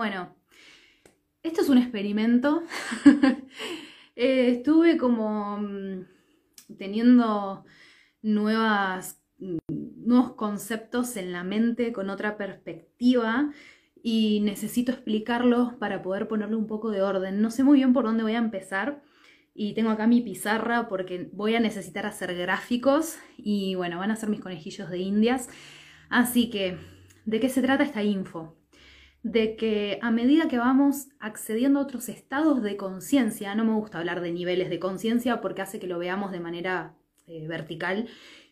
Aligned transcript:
Bueno, 0.00 0.34
esto 1.42 1.60
es 1.60 1.68
un 1.68 1.76
experimento. 1.76 2.62
Eh, 4.16 4.50
estuve 4.50 4.98
como 4.98 5.58
mm, 5.58 6.04
teniendo 6.76 7.64
nuevas, 8.22 9.22
mm, 9.38 9.56
nuevos 10.04 10.32
conceptos 10.34 11.16
en 11.16 11.32
la 11.32 11.42
mente 11.42 11.92
con 11.92 12.10
otra 12.10 12.36
perspectiva 12.36 13.50
y 14.02 14.40
necesito 14.40 14.92
explicarlos 14.92 15.74
para 15.74 16.02
poder 16.02 16.28
ponerle 16.28 16.56
un 16.56 16.66
poco 16.66 16.90
de 16.90 17.02
orden. 17.02 17.40
No 17.40 17.50
sé 17.50 17.62
muy 17.62 17.78
bien 17.78 17.92
por 17.94 18.04
dónde 18.04 18.24
voy 18.24 18.34
a 18.34 18.38
empezar 18.38 19.02
y 19.54 19.74
tengo 19.74 19.90
acá 19.90 20.06
mi 20.06 20.20
pizarra 20.22 20.88
porque 20.88 21.30
voy 21.32 21.54
a 21.54 21.60
necesitar 21.60 22.04
hacer 22.04 22.34
gráficos 22.36 23.18
y 23.38 23.74
bueno, 23.74 23.98
van 23.98 24.10
a 24.10 24.16
ser 24.16 24.28
mis 24.28 24.40
conejillos 24.40 24.90
de 24.90 24.98
indias. 24.98 25.48
Así 26.10 26.50
que, 26.50 26.78
¿de 27.24 27.40
qué 27.40 27.48
se 27.48 27.62
trata 27.62 27.84
esta 27.84 28.02
info? 28.02 28.59
De 29.22 29.56
que 29.56 29.98
a 30.02 30.10
medida 30.10 30.48
que 30.48 30.58
vamos 30.58 31.08
accediendo 31.18 31.78
a 31.78 31.82
otros 31.82 32.08
estados 32.08 32.62
de 32.62 32.76
conciencia, 32.76 33.54
no 33.54 33.64
me 33.64 33.74
gusta 33.74 33.98
hablar 33.98 34.20
de 34.20 34.32
niveles 34.32 34.70
de 34.70 34.78
conciencia 34.78 35.40
porque 35.40 35.62
hace 35.62 35.78
que 35.78 35.86
lo 35.86 35.98
veamos 35.98 36.32
de 36.32 36.40
manera 36.40 36.96
eh, 37.26 37.46
vertical 37.46 38.08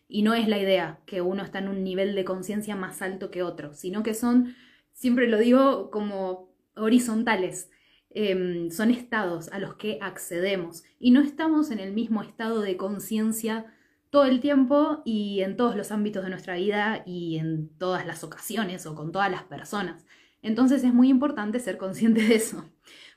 y 0.08 0.22
no 0.22 0.34
es 0.34 0.48
la 0.48 0.58
idea 0.58 1.00
que 1.06 1.20
uno 1.20 1.42
está 1.42 1.58
en 1.58 1.68
un 1.68 1.84
nivel 1.84 2.14
de 2.14 2.24
conciencia 2.24 2.76
más 2.76 3.02
alto 3.02 3.30
que 3.30 3.42
otro, 3.42 3.74
sino 3.74 4.02
que 4.02 4.14
son, 4.14 4.54
siempre 4.92 5.28
lo 5.28 5.38
digo 5.38 5.90
como 5.90 6.50
horizontales, 6.76 7.70
em, 8.10 8.70
son 8.70 8.90
estados 8.90 9.48
a 9.52 9.58
los 9.58 9.74
que 9.76 9.98
accedemos 10.00 10.84
y 10.98 11.10
no 11.10 11.20
estamos 11.20 11.70
en 11.70 11.78
el 11.78 11.92
mismo 11.92 12.22
estado 12.22 12.60
de 12.62 12.76
conciencia 12.76 13.66
todo 14.10 14.24
el 14.24 14.40
tiempo 14.40 15.02
y 15.04 15.42
en 15.42 15.56
todos 15.56 15.76
los 15.76 15.92
ámbitos 15.92 16.24
de 16.24 16.30
nuestra 16.30 16.54
vida 16.56 17.02
y 17.06 17.38
en 17.38 17.68
todas 17.78 18.06
las 18.06 18.24
ocasiones 18.24 18.86
o 18.86 18.94
con 18.94 19.12
todas 19.12 19.30
las 19.30 19.44
personas. 19.44 20.04
Entonces 20.42 20.84
es 20.84 20.94
muy 20.94 21.08
importante 21.08 21.60
ser 21.60 21.78
consciente 21.78 22.22
de 22.22 22.34
eso, 22.34 22.70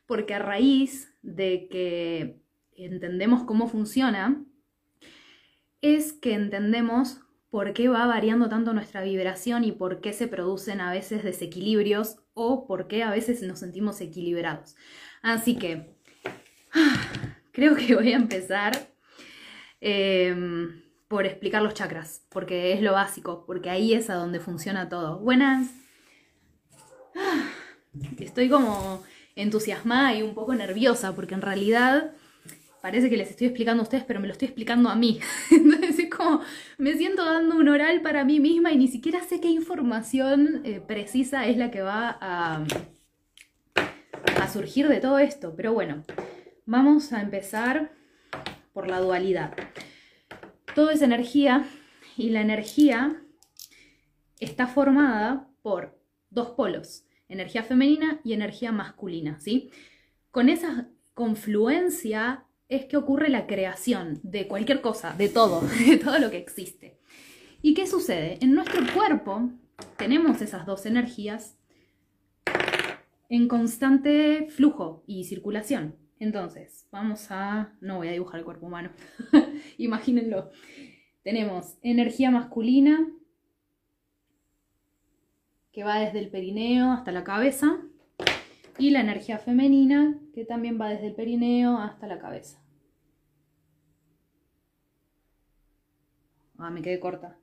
porque 0.05 0.33
a 0.33 0.39
raíz 0.39 1.13
de 1.21 1.67
que 1.69 2.41
entendemos 2.75 3.43
cómo 3.43 3.67
funciona, 3.67 4.43
es 5.81 6.13
que 6.13 6.33
entendemos 6.33 7.21
por 7.49 7.73
qué 7.73 7.89
va 7.89 8.05
variando 8.05 8.47
tanto 8.49 8.73
nuestra 8.73 9.01
vibración 9.03 9.63
y 9.63 9.71
por 9.73 9.99
qué 9.99 10.13
se 10.13 10.27
producen 10.27 10.79
a 10.79 10.91
veces 10.91 11.23
desequilibrios 11.23 12.17
o 12.33 12.65
por 12.65 12.87
qué 12.87 13.03
a 13.03 13.11
veces 13.11 13.43
nos 13.43 13.59
sentimos 13.59 13.99
equilibrados. 13.99 14.75
Así 15.21 15.57
que 15.57 15.95
creo 17.51 17.75
que 17.75 17.95
voy 17.95 18.13
a 18.13 18.15
empezar 18.15 18.71
em, 19.81 20.81
por 21.07 21.25
explicar 21.25 21.61
los 21.61 21.73
chakras, 21.73 22.25
porque 22.29 22.71
es 22.73 22.81
lo 22.81 22.93
básico, 22.93 23.43
porque 23.45 23.69
ahí 23.69 23.93
es 23.93 24.09
a 24.09 24.15
donde 24.15 24.39
funciona 24.39 24.87
todo. 24.87 25.19
Buenas. 25.19 25.69
Estoy 28.19 28.49
como 28.49 29.03
entusiasmada 29.35 30.15
y 30.15 30.21
un 30.21 30.33
poco 30.33 30.53
nerviosa 30.55 31.15
porque 31.15 31.33
en 31.33 31.41
realidad 31.41 32.11
parece 32.81 33.09
que 33.09 33.17
les 33.17 33.29
estoy 33.29 33.47
explicando 33.47 33.81
a 33.81 33.83
ustedes, 33.83 34.03
pero 34.03 34.19
me 34.19 34.27
lo 34.27 34.33
estoy 34.33 34.47
explicando 34.47 34.89
a 34.89 34.95
mí. 34.95 35.19
Entonces 35.51 35.99
es 35.99 36.09
como, 36.09 36.41
me 36.77 36.93
siento 36.93 37.23
dando 37.23 37.55
un 37.55 37.69
oral 37.69 38.01
para 38.01 38.25
mí 38.25 38.39
misma 38.39 38.71
y 38.71 38.77
ni 38.77 38.87
siquiera 38.87 39.21
sé 39.21 39.39
qué 39.39 39.49
información 39.49 40.61
eh, 40.63 40.81
precisa 40.85 41.45
es 41.45 41.57
la 41.57 41.71
que 41.71 41.81
va 41.81 42.17
a, 42.19 42.65
a 44.41 44.49
surgir 44.49 44.87
de 44.87 44.99
todo 44.99 45.19
esto. 45.19 45.53
Pero 45.55 45.73
bueno, 45.73 46.03
vamos 46.65 47.13
a 47.13 47.21
empezar 47.21 47.91
por 48.73 48.87
la 48.87 48.99
dualidad. 48.99 49.53
Todo 50.73 50.89
es 50.89 51.01
energía 51.01 51.65
y 52.17 52.29
la 52.29 52.41
energía 52.41 53.21
está 54.39 54.67
formada 54.67 55.47
por 55.61 56.00
dos 56.31 56.51
polos, 56.51 57.05
energía 57.29 57.63
femenina 57.63 58.19
y 58.23 58.33
energía 58.33 58.71
masculina, 58.71 59.39
¿sí? 59.39 59.69
Con 60.31 60.49
esa 60.49 60.89
confluencia 61.13 62.45
es 62.67 62.85
que 62.85 62.97
ocurre 62.97 63.29
la 63.29 63.47
creación 63.47 64.19
de 64.23 64.47
cualquier 64.47 64.81
cosa, 64.81 65.13
de 65.13 65.29
todo, 65.29 65.61
de 65.85 65.97
todo 65.97 66.17
lo 66.17 66.31
que 66.31 66.37
existe. 66.37 66.97
¿Y 67.61 67.73
qué 67.73 67.85
sucede? 67.85 68.37
En 68.41 68.55
nuestro 68.55 68.81
cuerpo 68.93 69.51
tenemos 69.97 70.41
esas 70.41 70.65
dos 70.65 70.85
energías 70.85 71.57
en 73.29 73.47
constante 73.47 74.47
flujo 74.49 75.03
y 75.05 75.25
circulación. 75.25 75.95
Entonces, 76.19 76.87
vamos 76.91 77.27
a... 77.29 77.73
No 77.81 77.97
voy 77.97 78.07
a 78.07 78.11
dibujar 78.11 78.39
el 78.39 78.45
cuerpo 78.45 78.67
humano, 78.67 78.91
imagínenlo. 79.77 80.51
Tenemos 81.23 81.77
energía 81.81 82.31
masculina 82.31 83.07
que 85.71 85.83
va 85.83 85.99
desde 85.99 86.19
el 86.19 86.29
perineo 86.29 86.91
hasta 86.91 87.11
la 87.11 87.23
cabeza, 87.23 87.79
y 88.77 88.89
la 88.89 89.01
energía 89.01 89.37
femenina, 89.37 90.17
que 90.33 90.45
también 90.45 90.79
va 90.79 90.89
desde 90.89 91.07
el 91.07 91.13
perineo 91.13 91.77
hasta 91.77 92.07
la 92.07 92.19
cabeza. 92.19 92.59
Ah, 96.57 96.69
me 96.69 96.81
quedé 96.81 96.99
corta. 96.99 97.37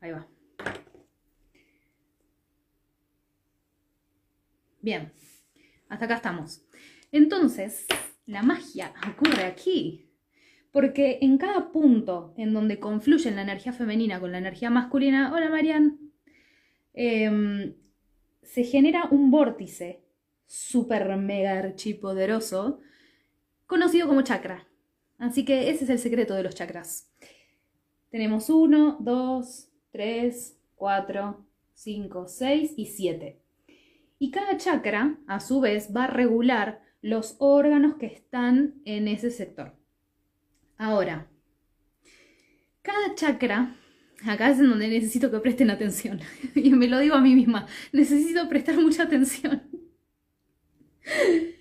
Ahí 0.00 0.10
va. 0.10 0.26
Bien, 4.80 5.12
hasta 5.88 6.04
acá 6.04 6.16
estamos. 6.16 6.62
Entonces, 7.10 7.86
la 8.26 8.42
magia 8.42 8.92
ocurre 9.10 9.44
aquí. 9.44 10.10
Porque 10.72 11.18
en 11.22 11.38
cada 11.38 11.70
punto 11.70 12.34
en 12.36 12.52
donde 12.52 12.80
confluyen 12.80 13.36
la 13.36 13.42
energía 13.42 13.72
femenina 13.72 14.18
con 14.18 14.32
la 14.32 14.38
energía 14.38 14.70
masculina, 14.70 15.32
hola 15.32 15.48
Marian, 15.48 16.03
Em, 16.94 17.74
se 18.42 18.64
genera 18.64 19.08
un 19.10 19.30
vórtice 19.30 20.00
super 20.46 21.16
mega 21.16 21.58
archipoderoso 21.58 22.80
conocido 23.66 24.06
como 24.06 24.22
chakra. 24.22 24.66
Así 25.18 25.44
que 25.44 25.70
ese 25.70 25.84
es 25.84 25.90
el 25.90 25.98
secreto 25.98 26.34
de 26.34 26.44
los 26.44 26.54
chakras. 26.54 27.10
Tenemos 28.10 28.48
1, 28.48 28.98
2, 29.00 29.68
3, 29.90 30.58
4, 30.76 31.46
5, 31.74 32.28
6 32.28 32.74
y 32.76 32.86
7. 32.86 33.40
Y 34.18 34.30
cada 34.30 34.56
chakra, 34.56 35.18
a 35.26 35.40
su 35.40 35.60
vez, 35.60 35.90
va 35.94 36.04
a 36.04 36.08
regular 36.08 36.82
los 37.02 37.36
órganos 37.38 37.96
que 37.96 38.06
están 38.06 38.80
en 38.84 39.08
ese 39.08 39.30
sector. 39.30 39.74
Ahora, 40.78 41.28
cada 42.82 43.14
chakra 43.14 43.76
acá 44.26 44.50
es 44.50 44.58
donde 44.58 44.88
necesito 44.88 45.30
que 45.30 45.38
presten 45.38 45.70
atención. 45.70 46.20
y 46.54 46.70
me 46.70 46.88
lo 46.88 46.98
digo 46.98 47.14
a 47.14 47.20
mí 47.20 47.34
misma, 47.34 47.66
necesito 47.92 48.48
prestar 48.48 48.76
mucha 48.76 49.04
atención. 49.04 49.62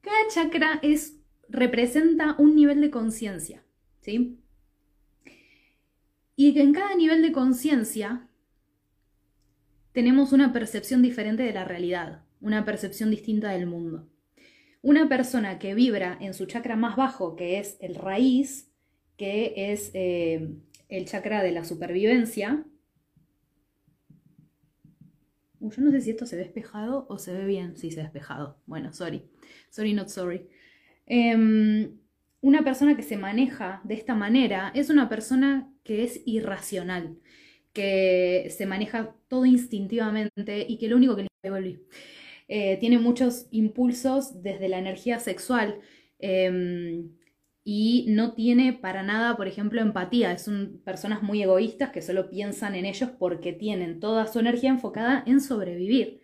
Cada 0.00 0.28
chakra 0.32 0.78
es, 0.82 1.16
representa 1.48 2.36
un 2.38 2.54
nivel 2.54 2.80
de 2.80 2.90
conciencia, 2.90 3.64
¿sí? 4.00 4.38
Y 6.36 6.54
que 6.54 6.62
en 6.62 6.72
cada 6.72 6.94
nivel 6.94 7.20
de 7.20 7.32
conciencia 7.32 8.26
tenemos 9.92 10.32
una 10.32 10.54
percepción 10.54 11.02
diferente 11.02 11.42
de 11.42 11.52
la 11.52 11.66
realidad, 11.66 12.22
una 12.40 12.64
percepción 12.64 13.10
distinta 13.10 13.50
del 13.50 13.66
mundo. 13.66 14.08
Una 14.80 15.08
persona 15.08 15.58
que 15.58 15.74
vibra 15.74 16.16
en 16.18 16.32
su 16.32 16.46
chakra 16.46 16.76
más 16.76 16.96
bajo, 16.96 17.36
que 17.36 17.58
es 17.58 17.76
el 17.80 17.94
raíz, 17.94 18.72
que 19.18 19.52
es 19.72 19.90
eh, 19.92 20.56
el 20.90 21.06
chakra 21.06 21.42
de 21.42 21.52
la 21.52 21.64
supervivencia. 21.64 22.64
yo 25.60 25.82
no 25.82 25.90
sé 25.90 26.00
si 26.00 26.10
esto 26.10 26.26
se 26.26 26.36
ve 26.36 26.44
despejado 26.44 27.06
o 27.08 27.18
se 27.18 27.32
ve 27.32 27.44
bien. 27.44 27.76
Sí, 27.76 27.90
se 27.90 27.98
ve 27.98 28.02
despejado. 28.04 28.60
Bueno, 28.66 28.92
sorry. 28.92 29.22
Sorry, 29.70 29.92
not 29.94 30.08
sorry. 30.08 30.48
Em, 31.06 31.98
una 32.40 32.64
persona 32.64 32.96
que 32.96 33.02
se 33.02 33.16
maneja 33.16 33.80
de 33.84 33.94
esta 33.94 34.14
manera 34.14 34.72
es 34.74 34.90
una 34.90 35.08
persona 35.08 35.72
que 35.84 36.04
es 36.04 36.22
irracional, 36.24 37.18
que 37.72 38.48
se 38.50 38.66
maneja 38.66 39.14
todo 39.28 39.44
instintivamente 39.44 40.66
y 40.68 40.78
que 40.78 40.88
lo 40.88 40.96
único 40.96 41.16
que 41.16 41.22
le 41.42 41.80
eh, 42.48 42.78
tiene 42.78 42.98
muchos 42.98 43.46
impulsos 43.50 44.42
desde 44.42 44.68
la 44.68 44.78
energía 44.78 45.18
sexual. 45.20 45.80
Em, 46.18 47.10
y 47.64 48.06
no 48.08 48.32
tiene 48.34 48.72
para 48.72 49.02
nada, 49.02 49.36
por 49.36 49.46
ejemplo, 49.46 49.80
empatía. 49.80 50.36
Son 50.38 50.80
personas 50.84 51.22
muy 51.22 51.42
egoístas 51.42 51.90
que 51.90 52.02
solo 52.02 52.30
piensan 52.30 52.74
en 52.74 52.86
ellos 52.86 53.10
porque 53.18 53.52
tienen 53.52 54.00
toda 54.00 54.26
su 54.26 54.38
energía 54.40 54.70
enfocada 54.70 55.22
en 55.26 55.40
sobrevivir. 55.40 56.20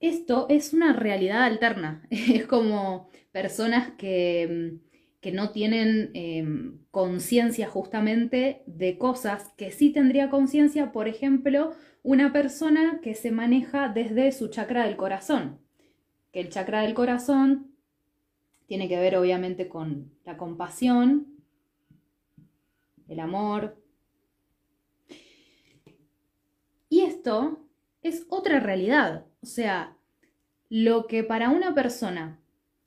esto 0.00 0.46
es 0.50 0.72
una 0.72 0.92
realidad 0.92 1.44
alterna. 1.44 2.06
Es 2.10 2.46
como 2.46 3.08
personas 3.32 3.92
que, 3.98 4.78
que 5.20 5.32
no 5.32 5.50
tienen 5.50 6.10
em, 6.14 6.78
conciencia 6.90 7.68
justamente 7.68 8.62
de 8.66 8.98
cosas 8.98 9.52
que 9.56 9.70
sí 9.70 9.90
tendría 9.92 10.30
conciencia, 10.30 10.92
por 10.92 11.08
ejemplo, 11.08 11.72
una 12.02 12.32
persona 12.32 13.00
que 13.02 13.14
se 13.14 13.32
maneja 13.32 13.88
desde 13.88 14.32
su 14.32 14.48
chakra 14.48 14.84
del 14.86 14.96
corazón. 14.96 15.60
Que 16.32 16.40
el 16.40 16.50
chakra 16.50 16.82
del 16.82 16.94
corazón 16.94 17.75
tiene 18.66 18.88
que 18.88 18.98
ver 18.98 19.16
obviamente 19.16 19.68
con 19.68 20.12
la 20.24 20.36
compasión, 20.36 21.26
el 23.08 23.20
amor. 23.20 23.76
Y 26.88 27.00
esto 27.00 27.60
es 28.02 28.26
otra 28.28 28.60
realidad. 28.60 29.26
O 29.42 29.46
sea, 29.46 29.96
lo 30.68 31.06
que 31.06 31.22
para 31.22 31.50
una 31.50 31.74
persona 31.74 32.40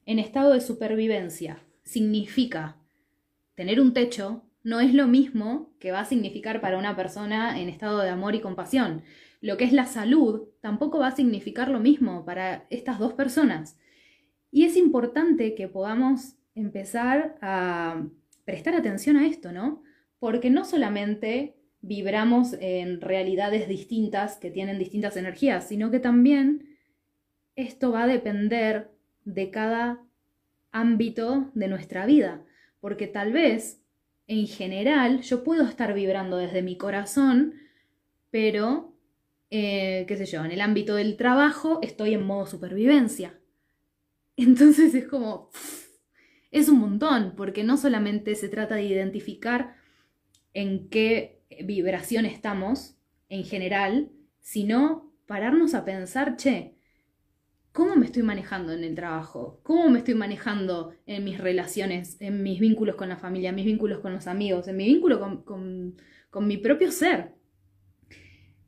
en 0.06 0.20
estado 0.20 0.54
de 0.54 0.62
supervivencia 0.62 1.64
significa 1.84 2.78
tener 3.56 3.80
un 3.80 3.94
techo, 3.94 4.44
no 4.64 4.80
es 4.80 4.94
lo 4.94 5.08
mismo 5.08 5.72
que 5.80 5.92
va 5.92 6.02
a 6.02 6.06
significar 6.06 6.62
para 6.62 6.78
una 6.78 6.96
persona 6.96 7.60
en 7.60 7.70
estado 7.70 8.00
de 8.00 8.10
amor 8.10 8.36
y 8.36 8.42
compasión. 8.42 9.04
Lo 9.42 9.58
que 9.58 9.64
es 9.64 9.74
la 9.74 9.86
salud 9.86 10.50
tampoco 10.62 11.00
va 11.00 11.08
a 11.08 11.16
significar 11.16 11.70
lo 11.70 11.80
mismo 11.80 12.26
para 12.26 12.66
estas 12.70 13.00
dos 13.00 13.14
personas. 13.14 13.78
Y 14.52 14.66
es 14.66 14.76
importante 14.76 15.56
que 15.56 15.68
podamos 15.68 16.36
empezar 16.56 17.38
a 17.42 18.06
prestar 18.46 18.76
atención 18.76 19.18
a 19.18 19.28
esto, 19.28 19.52
¿no? 19.52 19.84
Porque 20.20 20.50
no 20.50 20.66
solamente 20.66 21.56
vibramos 21.82 22.56
en 22.60 23.00
realidades 23.00 23.68
distintas 23.68 24.38
que 24.38 24.52
tienen 24.52 24.80
distintas 24.80 25.16
energías, 25.18 25.68
sino 25.68 25.92
que 25.92 26.00
también 26.00 26.78
esto 27.56 27.92
va 27.92 28.04
a 28.04 28.08
depender 28.08 28.92
de 29.24 29.52
cada 29.52 30.04
ámbito 30.72 31.52
de 31.54 31.68
nuestra 31.68 32.06
vida, 32.06 32.44
porque 32.80 33.08
tal 33.08 33.32
vez 33.32 33.82
en 34.28 34.48
general 34.48 35.22
yo 35.22 35.44
puedo 35.44 35.64
estar 35.64 35.94
vibrando 35.94 36.38
desde 36.38 36.62
mi 36.62 36.78
corazón, 36.78 37.54
pero, 38.30 38.94
eh, 39.50 40.06
qué 40.08 40.18
sé 40.18 40.26
yo, 40.26 40.46
en 40.46 40.52
el 40.52 40.62
ámbito 40.62 40.96
del 40.96 41.18
trabajo 41.18 41.80
estoy 41.82 42.14
en 42.14 42.24
modo 42.24 42.46
supervivencia. 42.46 43.39
Entonces 44.40 44.96
es 44.96 45.06
como, 45.06 45.50
es 46.50 46.70
un 46.70 46.80
montón, 46.80 47.34
porque 47.36 47.66
no 47.66 47.76
solamente 47.76 48.36
se 48.36 48.48
trata 48.48 48.76
de 48.76 48.84
identificar 48.84 49.76
en 50.54 50.88
qué 50.90 51.42
vibración 51.66 52.26
estamos 52.26 52.96
en 53.28 53.44
general, 53.44 54.12
sino 54.40 55.12
pararnos 55.26 55.74
a 55.74 55.84
pensar, 55.84 56.38
che, 56.38 56.76
¿cómo 57.74 57.98
me 57.98 58.06
estoy 58.06 58.24
manejando 58.24 58.72
en 58.72 58.86
el 58.86 58.96
trabajo? 58.96 59.60
¿Cómo 59.62 59.90
me 59.90 60.00
estoy 60.00 60.16
manejando 60.16 60.94
en 61.06 61.26
mis 61.26 61.38
relaciones, 61.38 62.16
en 62.22 62.42
mis 62.42 62.62
vínculos 62.62 62.96
con 62.96 63.10
la 63.10 63.18
familia, 63.18 63.50
en 63.50 63.56
mis 63.56 63.66
vínculos 63.66 64.00
con 64.00 64.14
los 64.14 64.26
amigos, 64.26 64.70
en 64.70 64.78
mi 64.78 64.86
vínculo 64.86 65.44
con, 65.44 66.48
mi 66.48 66.58
propio 66.58 66.92
ser? 66.94 67.34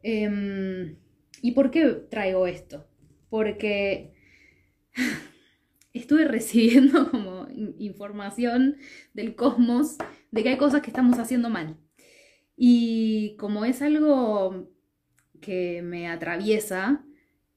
Em, 0.03 0.97
¿Y 1.41 1.51
por 1.53 1.71
qué 1.71 1.87
traigo 2.09 2.45
esto? 2.45 2.85
Porque 3.29 4.13
estuve 5.93 6.25
recibiendo 6.27 7.09
como 7.11 7.47
información 7.79 8.77
del 9.13 9.35
cosmos 9.35 9.97
de 10.31 10.43
que 10.43 10.49
hay 10.49 10.57
cosas 10.57 10.81
que 10.81 10.89
estamos 10.89 11.19
haciendo 11.19 11.49
mal. 11.49 11.77
Y 12.55 13.35
como 13.37 13.65
es 13.65 13.81
algo 13.81 14.69
que 15.41 15.81
me 15.81 16.07
atraviesa, 16.07 17.03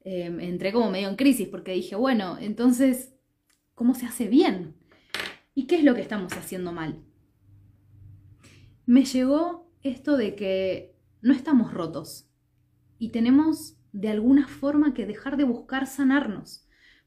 em, 0.01 0.41
entré 0.41 0.73
como 0.73 0.91
medio 0.91 1.09
en 1.09 1.17
crisis 1.17 1.49
porque 1.49 1.73
dije, 1.73 1.97
bueno, 1.97 2.39
entonces, 2.41 3.15
¿cómo 3.75 3.95
se 3.95 4.07
hace 4.07 4.29
bien? 4.29 4.75
¿Y 5.55 5.67
qué 5.67 5.77
es 5.77 5.85
lo 5.85 5.95
que 5.95 6.01
estamos 6.01 6.33
haciendo 6.33 6.73
mal? 6.73 7.05
Me 8.87 9.05
llegó 9.05 9.71
esto 9.83 10.17
de 10.17 10.35
que 10.35 10.97
no 11.21 11.33
estamos 11.33 11.73
rotos 11.73 12.29
y 12.99 13.11
tenemos 13.11 13.77
de 13.93 14.09
alguna 14.09 14.49
forma 14.49 14.95
que 14.95 15.07
dejar 15.07 15.37
de 15.37 15.45
buscar 15.45 15.87
sanarnos 15.87 16.64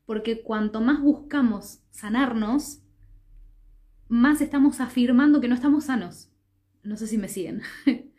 porque 0.07 0.41
cuanto 0.41 0.79
más 0.81 1.01
buscamos 1.01 1.83
sanarnos, 1.91 2.81
más 4.07 4.39
estamos 4.39 4.79
afirmando 4.79 5.41
que 5.41 5.49
no 5.49 5.53
estamos 5.53 5.83
sanos. 5.83 6.31
No 6.81 6.95
sé 6.95 7.07
si 7.07 7.17
me 7.17 7.27
siguen. 7.27 7.61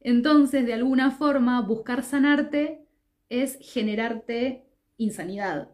Entonces, 0.00 0.64
de 0.64 0.72
alguna 0.72 1.10
forma, 1.10 1.60
buscar 1.60 2.02
sanarte 2.02 2.86
es 3.28 3.58
generarte 3.60 4.64
insanidad. 4.96 5.70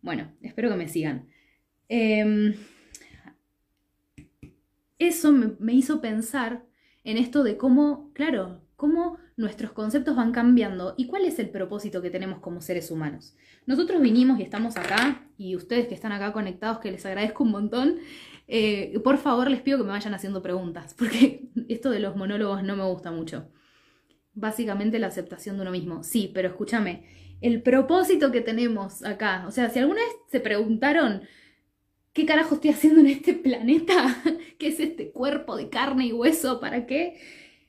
Bueno, 0.00 0.32
espero 0.40 0.70
que 0.70 0.76
me 0.76 0.88
sigan. 0.88 1.28
Em, 1.88 2.54
eso 5.00 5.32
me, 5.32 5.56
me 5.58 5.74
hizo 5.74 6.00
pensar 6.00 6.64
en 7.02 7.18
esto 7.18 7.42
de 7.42 7.56
cómo, 7.56 8.12
claro, 8.12 8.62
cómo 8.76 9.18
nuestros 9.36 9.72
conceptos 9.72 10.16
van 10.16 10.32
cambiando 10.32 10.94
y 10.96 11.06
cuál 11.06 11.24
es 11.24 11.38
el 11.38 11.50
propósito 11.50 12.00
que 12.02 12.10
tenemos 12.10 12.38
como 12.38 12.60
seres 12.60 12.90
humanos. 12.90 13.36
Nosotros 13.66 14.00
vinimos 14.00 14.38
y 14.38 14.42
estamos 14.42 14.76
acá, 14.76 15.26
y 15.36 15.56
ustedes 15.56 15.88
que 15.88 15.94
están 15.94 16.12
acá 16.12 16.32
conectados, 16.32 16.78
que 16.78 16.92
les 16.92 17.04
agradezco 17.04 17.44
un 17.44 17.50
montón, 17.50 17.96
eh, 18.46 18.98
por 19.02 19.18
favor 19.18 19.50
les 19.50 19.60
pido 19.60 19.78
que 19.78 19.84
me 19.84 19.90
vayan 19.90 20.14
haciendo 20.14 20.42
preguntas, 20.42 20.94
porque 20.98 21.48
esto 21.68 21.90
de 21.90 22.00
los 22.00 22.16
monólogos 22.16 22.62
no 22.62 22.76
me 22.76 22.84
gusta 22.84 23.10
mucho. 23.10 23.48
Básicamente 24.34 24.98
la 24.98 25.08
aceptación 25.08 25.56
de 25.56 25.62
uno 25.62 25.70
mismo. 25.70 26.02
Sí, 26.02 26.30
pero 26.34 26.48
escúchame, 26.48 27.04
el 27.40 27.62
propósito 27.62 28.32
que 28.32 28.40
tenemos 28.40 29.04
acá, 29.04 29.44
o 29.46 29.50
sea, 29.50 29.70
si 29.70 29.78
alguna 29.78 30.00
vez 30.00 30.14
se 30.30 30.40
preguntaron, 30.40 31.22
¿qué 32.12 32.26
carajo 32.26 32.54
estoy 32.54 32.70
haciendo 32.70 33.00
en 33.00 33.08
este 33.08 33.34
planeta? 33.34 34.22
¿Qué 34.58 34.68
es 34.68 34.80
este 34.80 35.10
cuerpo 35.10 35.56
de 35.56 35.68
carne 35.68 36.06
y 36.06 36.12
hueso? 36.12 36.60
¿Para 36.60 36.86
qué? 36.86 37.20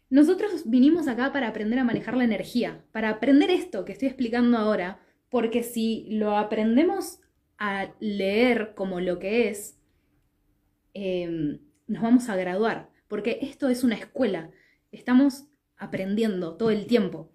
Nosotros 0.09 0.63
vinimos 0.65 1.07
acá 1.07 1.33
para 1.33 1.47
aprender 1.47 1.79
a 1.79 1.83
manejar 1.83 2.15
la 2.15 2.23
energía, 2.23 2.85
para 2.91 3.09
aprender 3.09 3.49
esto 3.49 3.85
que 3.85 3.91
estoy 3.91 4.07
explicando 4.07 4.57
ahora, 4.57 4.99
porque 5.29 5.63
si 5.63 6.07
lo 6.09 6.37
aprendemos 6.37 7.19
a 7.57 7.93
leer 7.99 8.73
como 8.75 8.99
lo 8.99 9.19
que 9.19 9.49
es, 9.49 9.79
em, 10.93 11.59
nos 11.87 12.03
vamos 12.03 12.29
a 12.29 12.35
graduar, 12.35 12.89
porque 13.07 13.39
esto 13.41 13.69
es 13.69 13.83
una 13.83 13.95
escuela, 13.95 14.51
estamos 14.91 15.45
aprendiendo 15.77 16.55
todo 16.55 16.69
el 16.69 16.85
tiempo. 16.85 17.31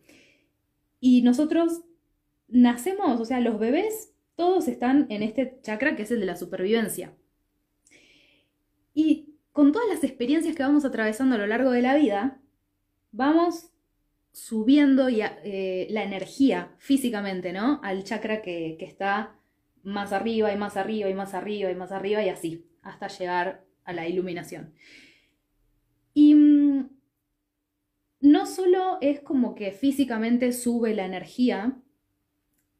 Y 1.01 1.23
nosotros 1.23 1.83
nacemos, 2.49 3.21
o 3.21 3.25
sea, 3.25 3.41
los 3.41 3.59
bebés, 3.59 4.13
todos 4.37 4.69
están 4.69 5.07
en 5.11 5.23
este 5.23 5.59
chakra 5.63 5.97
que 5.97 6.03
es 6.03 6.11
el 6.11 6.21
de 6.21 6.27
la 6.27 6.37
supervivencia. 6.37 7.15
Y 8.95 9.35
con 9.53 9.73
todas 9.73 9.89
las 9.89 10.05
experiencias 10.05 10.57
que 10.57 10.63
vamos 10.63 10.85
atravesando 10.85 11.35
a 11.35 11.39
lo 11.39 11.47
largo 11.47 11.71
de 11.71 11.83
la 11.83 11.95
vida, 11.95 12.41
vamos 13.13 13.71
subiendo 14.33 15.09
eh, 15.09 15.87
la 15.91 16.05
energía 16.05 16.75
físicamente, 16.79 17.53
¿no? 17.53 17.81
Al 17.83 18.05
chakra 18.05 18.43
que, 18.43 18.77
está 18.81 19.37
más 19.83 20.13
arriba 20.13 20.53
y 20.53 20.57
más 20.57 20.77
arriba 20.77 21.09
y 21.09 21.15
más 21.15 21.35
arriba 21.35 21.71
y 21.71 21.75
más 21.75 21.93
arriba 21.93 22.23
y 22.23 22.29
así, 22.29 22.67
hasta 22.83 23.09
llegar 23.09 23.65
a 23.85 23.93
la 23.93 24.09
iluminación. 24.09 24.75
Y 26.15 26.35
mm, 26.35 26.91
no 28.21 28.47
solo 28.47 28.99
es 29.01 29.21
como 29.21 29.55
que 29.55 29.73
físicamente 29.73 30.53
sube 30.53 30.95
la 30.95 31.07
energía 31.07 31.77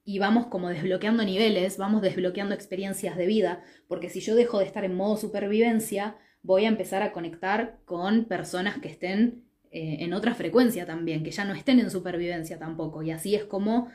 y 0.05 0.19
vamos 0.19 0.47
como 0.47 0.69
desbloqueando 0.69 1.25
niveles, 1.25 1.79
vamos 1.79 2.03
desbloqueando 2.03 2.55
experiencias 2.55 3.17
de 3.17 3.27
vida, 3.27 3.63
porque 3.89 4.09
si 4.09 4.21
yo 4.21 4.35
dejo 4.35 4.59
de 4.59 4.67
estar 4.67 4.85
en 4.85 4.95
modo 4.95 5.17
supervivencia, 5.17 6.17
voy 6.43 6.65
a 6.65 6.69
empezar 6.69 7.03
a 7.03 7.13
conectar 7.13 7.81
con 7.85 8.25
personas 8.25 8.79
que 8.79 8.89
estén 8.89 9.50
eh, 9.71 9.99
en 10.01 10.13
otra 10.13 10.35
frecuencia 10.35 10.85
también, 10.87 11.23
que 11.23 11.31
ya 11.31 11.45
no 11.45 11.55
estén 11.55 11.79
en 11.81 11.91
supervivencia 11.91 12.59
tampoco. 12.59 13.03
Y 13.03 13.11
así 13.11 13.35
es 13.35 13.45
como 13.45 13.89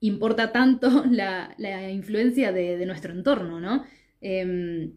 importa 0.00 0.52
tanto 0.52 1.04
la, 1.10 1.54
influencia 1.90 2.52
de, 2.52 2.84
nuestro 2.86 3.12
entorno, 3.12 3.60
¿no? 3.60 3.84
Em, 4.20 4.92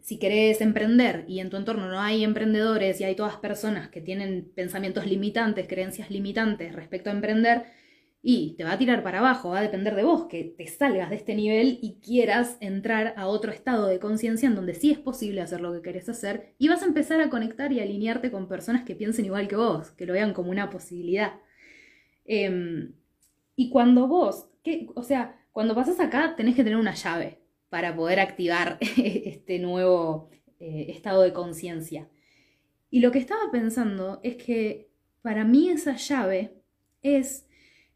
si 0.00 0.18
querés 0.18 0.60
emprender 0.60 1.24
y 1.28 1.40
en 1.40 1.50
tu 1.50 1.56
entorno 1.56 1.88
no 1.88 2.00
hay 2.00 2.24
emprendedores 2.24 3.00
y 3.00 3.04
hay 3.04 3.14
todas 3.14 3.36
personas 3.36 3.88
que 3.90 4.00
tienen 4.00 4.50
pensamientos 4.54 5.06
limitantes, 5.06 5.68
creencias 5.68 6.10
limitantes 6.10 6.74
respecto 6.74 7.10
a 7.10 7.12
emprender, 7.12 7.64
y 8.30 8.52
te 8.58 8.64
va 8.64 8.72
a 8.72 8.78
tirar 8.78 9.02
para 9.02 9.20
abajo, 9.20 9.48
va 9.48 9.60
a 9.60 9.62
depender 9.62 9.94
de 9.94 10.04
vos, 10.04 10.26
que 10.26 10.44
te 10.44 10.66
salgas 10.66 11.08
de 11.08 11.16
este 11.16 11.34
nivel 11.34 11.78
y 11.80 11.98
quieras 12.02 12.58
entrar 12.60 13.14
a 13.16 13.26
otro 13.26 13.50
estado 13.50 13.86
de 13.86 13.98
conciencia 14.00 14.46
en 14.46 14.54
donde 14.54 14.74
sí 14.74 14.90
es 14.90 14.98
posible 14.98 15.40
hacer 15.40 15.62
lo 15.62 15.72
que 15.72 15.80
querés 15.80 16.10
hacer 16.10 16.52
y 16.58 16.68
vas 16.68 16.82
a 16.82 16.84
empezar 16.84 17.22
a 17.22 17.30
conectar 17.30 17.72
y 17.72 17.80
alinearte 17.80 18.30
con 18.30 18.46
personas 18.46 18.84
que 18.84 18.94
piensen 18.94 19.24
igual 19.24 19.48
que 19.48 19.56
vos, 19.56 19.92
que 19.92 20.04
lo 20.04 20.12
vean 20.12 20.34
como 20.34 20.50
una 20.50 20.68
posibilidad. 20.68 21.40
Em, 22.26 22.92
y 23.56 23.70
cuando 23.70 24.08
vos, 24.08 24.50
o 24.94 25.02
sea, 25.02 25.40
cuando 25.50 25.74
pasas 25.74 25.98
acá 25.98 26.36
tenés 26.36 26.54
que 26.54 26.64
tener 26.64 26.78
una 26.78 26.92
llave 26.92 27.38
para 27.70 27.96
poder 27.96 28.20
activar 28.20 28.76
este 28.98 29.58
nuevo 29.58 30.28
eh, 30.60 30.88
estado 30.90 31.22
de 31.22 31.32
conciencia. 31.32 32.10
Y 32.90 33.00
lo 33.00 33.10
que 33.10 33.20
estaba 33.20 33.50
pensando 33.50 34.20
es 34.22 34.36
que 34.36 34.90
para 35.22 35.44
mí 35.44 35.70
esa 35.70 35.96
llave 35.96 36.58
es 37.00 37.47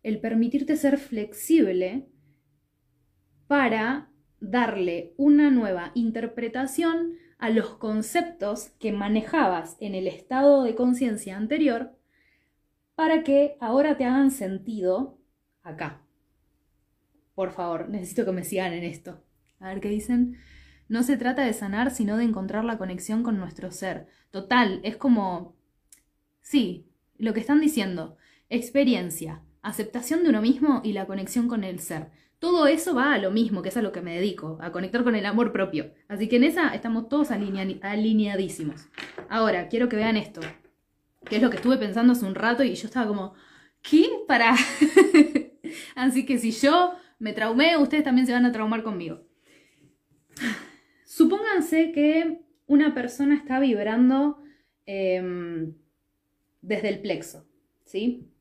el 0.02 0.20
permitirte 0.20 0.76
ser 0.76 0.98
flexible 0.98 2.08
para 3.46 4.10
darle 4.40 5.14
una 5.16 5.50
nueva 5.50 5.92
interpretación 5.94 7.14
a 7.38 7.50
los 7.50 7.74
conceptos 7.76 8.70
que 8.78 8.92
manejabas 8.92 9.76
en 9.80 9.94
el 9.94 10.06
estado 10.06 10.64
de 10.64 10.74
conciencia 10.74 11.36
anterior 11.36 11.96
para 12.94 13.22
que 13.22 13.56
ahora 13.60 13.96
te 13.96 14.04
hagan 14.04 14.30
sentido 14.30 15.18
acá. 15.62 16.02
Por 17.34 17.52
favor, 17.52 17.88
necesito 17.88 18.24
que 18.24 18.32
me 18.32 18.44
sigan 18.44 18.72
en 18.72 18.84
esto. 18.84 19.22
A 19.58 19.68
ver 19.68 19.80
qué 19.80 19.88
dicen. 19.88 20.36
No 20.88 21.02
se 21.02 21.16
trata 21.16 21.44
de 21.44 21.52
sanar, 21.52 21.90
sino 21.90 22.16
de 22.16 22.24
encontrar 22.24 22.64
la 22.64 22.78
conexión 22.78 23.22
con 23.22 23.38
nuestro 23.38 23.70
ser. 23.70 24.06
Total, 24.30 24.80
es 24.82 24.96
como... 24.96 25.56
Sí, 26.42 26.86
lo 27.16 27.32
que 27.32 27.40
están 27.40 27.60
diciendo. 27.60 28.16
Experiencia, 28.50 29.42
aceptación 29.62 30.22
de 30.22 30.30
uno 30.30 30.42
mismo 30.42 30.80
y 30.84 30.92
la 30.92 31.06
conexión 31.06 31.48
con 31.48 31.64
el 31.64 31.78
ser. 31.80 32.10
Todo 32.38 32.66
eso 32.66 32.94
va 32.94 33.14
a 33.14 33.18
lo 33.18 33.30
mismo, 33.30 33.62
que 33.62 33.68
es 33.68 33.76
a 33.76 33.82
lo 33.82 33.92
que 33.92 34.02
me 34.02 34.16
dedico, 34.16 34.58
a 34.60 34.72
conectar 34.72 35.04
con 35.04 35.14
el 35.14 35.26
amor 35.26 35.52
propio. 35.52 35.92
Así 36.08 36.28
que 36.28 36.36
en 36.36 36.44
esa 36.44 36.74
estamos 36.74 37.08
todos 37.08 37.30
alineadísimos. 37.30 38.88
Ahora, 39.28 39.68
quiero 39.68 39.88
que 39.88 39.96
vean 39.96 40.16
esto, 40.16 40.40
que 41.24 41.36
es 41.36 41.42
lo 41.42 41.50
que 41.50 41.56
estuve 41.56 41.78
pensando 41.78 42.12
hace 42.12 42.24
un 42.24 42.34
rato 42.34 42.64
y 42.64 42.74
yo 42.74 42.86
estaba 42.86 43.06
como, 43.06 43.34
¿qué? 43.80 44.08
Para... 44.26 44.56
Así 45.94 46.26
que 46.26 46.38
si 46.38 46.50
yo 46.50 46.94
me 47.20 47.32
traumé, 47.32 47.76
ustedes 47.76 48.02
también 48.02 48.26
se 48.26 48.32
van 48.32 48.44
a 48.44 48.52
traumar 48.52 48.82
conmigo. 48.82 49.22
Supónganse 51.04 51.92
que 51.92 52.40
una 52.66 52.94
persona 52.94 53.36
está 53.36 53.60
vibrando 53.60 54.42
em, 54.86 55.74
desde 56.60 56.88
el 56.88 57.00
plexo, 57.00 57.46
¿sí? 57.84 58.31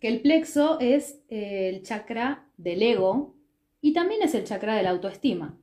Que 0.00 0.08
el 0.08 0.20
plexo 0.20 0.78
es 0.80 1.20
el 1.28 1.82
chakra 1.82 2.46
del 2.56 2.82
ego 2.82 3.34
y 3.80 3.92
también 3.92 4.22
es 4.22 4.34
el 4.34 4.44
chakra 4.44 4.74
de 4.76 4.82
la 4.82 4.90
autoestima. 4.90 5.58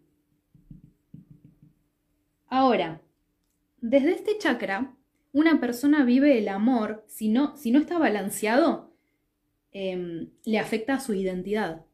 Ahora, 2.48 3.01
desde 3.82 4.12
este 4.12 4.38
chakra, 4.38 4.96
una 5.32 5.60
persona 5.60 6.06
vive 6.06 6.38
el 6.38 6.48
amor, 6.48 7.04
si 7.08 7.27
no, 7.30 7.58
si 7.58 7.72
no 7.72 7.80
está 7.80 7.98
balanceado, 7.98 8.94
em, 9.72 10.30
le 10.46 10.60
afecta 10.60 10.96
a 10.96 11.00
su 11.00 11.13
identidad. 11.13 11.86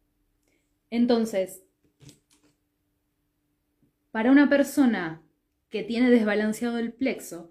Entonces, 0.92 1.64
para 4.12 4.32
una 4.32 4.50
persona 4.50 5.24
que 5.70 5.84
tiene 5.84 6.12
desbalanceado 6.12 6.78
el 6.78 6.94
plexo, 6.94 7.50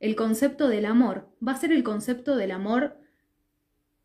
el 0.00 0.14
concepto 0.14 0.68
del 0.68 0.86
amor 0.86 1.28
va 1.46 1.52
a 1.52 1.56
ser 1.56 1.72
el 1.72 1.82
concepto 1.82 2.36
del 2.36 2.52
amor 2.52 2.96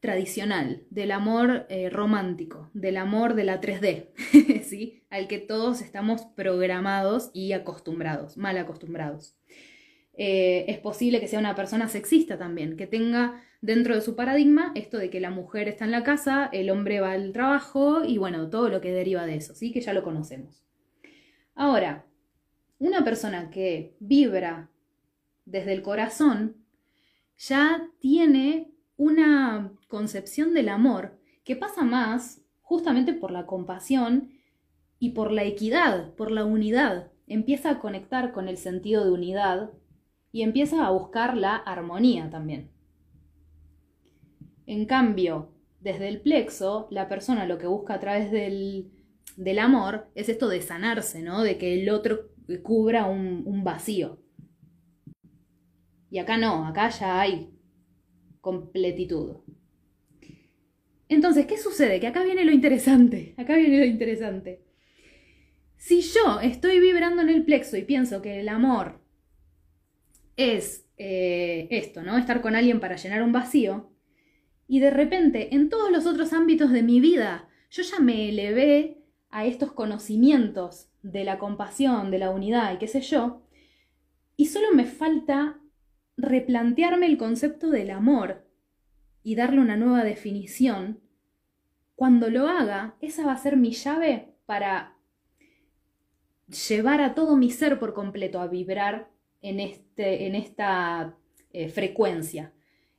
tradicional, 0.03 0.83
del 0.89 1.11
amor 1.11 1.65
eh, 1.69 1.89
romántico, 1.89 2.69
del 2.73 2.97
amor 2.97 3.35
de 3.35 3.45
la 3.45 3.61
3D, 3.61 4.09
¿sí? 4.63 5.01
al 5.09 5.29
que 5.29 5.39
todos 5.39 5.79
estamos 5.79 6.23
programados 6.35 7.31
y 7.33 7.53
acostumbrados, 7.53 8.35
mal 8.35 8.57
acostumbrados. 8.57 9.37
Eh, 10.17 10.65
es 10.67 10.77
posible 10.79 11.21
que 11.21 11.29
sea 11.29 11.39
una 11.39 11.55
persona 11.55 11.87
sexista 11.87 12.37
también, 12.37 12.75
que 12.75 12.85
tenga 12.85 13.41
dentro 13.61 13.95
de 13.95 14.01
su 14.01 14.17
paradigma 14.17 14.73
esto 14.75 14.97
de 14.97 15.09
que 15.09 15.21
la 15.21 15.31
mujer 15.31 15.69
está 15.69 15.85
en 15.85 15.91
la 15.91 16.03
casa, 16.03 16.49
el 16.51 16.69
hombre 16.69 16.99
va 16.99 17.13
al 17.13 17.31
trabajo 17.31 18.03
y 18.03 18.17
bueno, 18.17 18.49
todo 18.49 18.67
lo 18.67 18.81
que 18.81 18.91
deriva 18.91 19.25
de 19.25 19.37
eso, 19.37 19.55
¿sí? 19.55 19.71
que 19.71 19.79
ya 19.79 19.93
lo 19.93 20.03
conocemos. 20.03 20.65
Ahora, 21.55 22.05
una 22.77 23.05
persona 23.05 23.49
que 23.49 23.95
vibra 24.01 24.69
desde 25.45 25.71
el 25.71 25.81
corazón 25.81 26.57
ya 27.37 27.89
tiene 27.99 28.73
una 28.97 29.71
concepción 29.93 30.55
del 30.55 30.69
amor 30.69 31.19
que 31.43 31.55
pasa 31.55 31.83
más 31.83 32.41
justamente 32.63 33.13
por 33.13 33.29
la 33.29 33.45
compasión 33.45 34.31
y 34.97 35.11
por 35.11 35.31
la 35.31 35.43
equidad, 35.43 36.15
por 36.15 36.31
la 36.31 36.45
unidad. 36.45 37.11
Empieza 37.27 37.69
a 37.69 37.79
conectar 37.79 38.31
con 38.31 38.47
el 38.47 38.57
sentido 38.57 39.05
de 39.05 39.11
unidad 39.11 39.69
y 40.31 40.41
empieza 40.41 40.87
a 40.87 40.89
buscar 40.89 41.37
la 41.37 41.57
armonía 41.57 42.31
también. 42.31 42.71
En 44.65 44.87
cambio, 44.87 45.51
desde 45.79 46.07
el 46.07 46.21
plexo, 46.21 46.87
la 46.89 47.07
persona 47.07 47.45
lo 47.45 47.59
que 47.59 47.67
busca 47.67 47.93
a 47.93 47.99
través 47.99 48.31
del, 48.31 48.91
del 49.37 49.59
amor 49.59 50.07
es 50.15 50.27
esto 50.27 50.47
de 50.47 50.63
sanarse, 50.63 51.21
¿no? 51.21 51.43
De 51.43 51.59
que 51.59 51.79
el 51.79 51.91
otro 51.91 52.31
cubra 52.63 53.05
un, 53.05 53.43
un 53.45 53.63
vacío. 53.63 54.17
Y 56.09 56.17
acá 56.17 56.37
no, 56.37 56.65
acá 56.65 56.89
ya 56.89 57.21
hay 57.21 57.53
completitud. 58.41 59.42
Entonces, 61.09 61.45
¿qué 61.45 61.57
sucede? 61.57 61.99
Que 61.99 62.07
acá 62.07 62.23
viene 62.23 62.45
lo 62.45 62.51
interesante, 62.51 63.33
acá 63.37 63.55
viene 63.55 63.79
lo 63.79 63.85
interesante. 63.85 64.61
Si 65.77 66.01
yo 66.01 66.39
estoy 66.41 66.79
vibrando 66.79 67.21
en 67.21 67.29
el 67.29 67.43
plexo 67.43 67.77
y 67.77 67.83
pienso 67.83 68.21
que 68.21 68.39
el 68.39 68.49
amor 68.49 69.01
es 70.37 70.87
eh, 70.97 71.67
esto, 71.71 72.03
¿no? 72.03 72.17
Estar 72.17 72.41
con 72.41 72.55
alguien 72.55 72.79
para 72.79 72.95
llenar 72.95 73.21
un 73.21 73.31
vacío, 73.31 73.91
y 74.67 74.79
de 74.79 74.91
repente 74.91 75.53
en 75.53 75.69
todos 75.69 75.91
los 75.91 76.05
otros 76.05 76.33
ámbitos 76.33 76.71
de 76.71 76.83
mi 76.83 76.99
vida 76.99 77.49
yo 77.69 77.83
ya 77.83 77.99
me 77.99 78.29
elevé 78.29 79.03
a 79.29 79.45
estos 79.45 79.71
conocimientos 79.71 80.89
de 81.01 81.23
la 81.23 81.37
compasión, 81.37 82.11
de 82.11 82.19
la 82.19 82.29
unidad 82.29 82.73
y 82.73 82.77
qué 82.77 82.87
sé 82.87 83.01
yo, 83.01 83.43
y 84.37 84.45
solo 84.45 84.67
me 84.73 84.85
falta 84.85 85.59
replantearme 86.17 87.07
el 87.07 87.17
concepto 87.17 87.69
del 87.69 87.89
amor 87.91 88.47
y 89.23 89.35
darle 89.35 89.61
una 89.61 89.77
nueva 89.77 90.03
definición, 90.03 90.99
cuando 91.95 92.29
lo 92.29 92.47
haga, 92.47 92.95
esa 93.01 93.25
va 93.25 93.33
a 93.33 93.37
ser 93.37 93.57
mi 93.57 93.71
llave 93.71 94.33
para 94.45 94.97
llevar 96.67 97.01
a 97.01 97.15
todo 97.15 97.37
mi 97.37 97.49
ser 97.49 97.79
por 97.79 97.93
completo 97.93 98.39
a 98.39 98.47
vibrar 98.47 99.09
en, 99.41 99.59
este, 99.59 100.27
en 100.27 100.35
esta 100.35 101.15
eh, 101.51 101.69
frecuencia, 101.69 102.53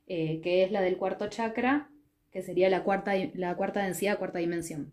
eh, 0.07 0.41
que 0.41 0.63
es 0.63 0.71
la 0.71 0.81
del 0.81 0.97
cuarto 0.97 1.27
chakra, 1.27 1.89
que 2.31 2.41
sería 2.41 2.69
la 2.69 2.83
cuarta, 2.83 3.13
la 3.33 3.55
cuarta 3.55 3.83
densidad, 3.83 4.17
cuarta 4.17 4.39
dimensión. 4.39 4.91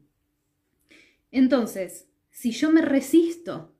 Entonces, 1.30 2.08
si 2.30 2.52
yo 2.52 2.70
me 2.70 2.82
resisto 2.82 3.74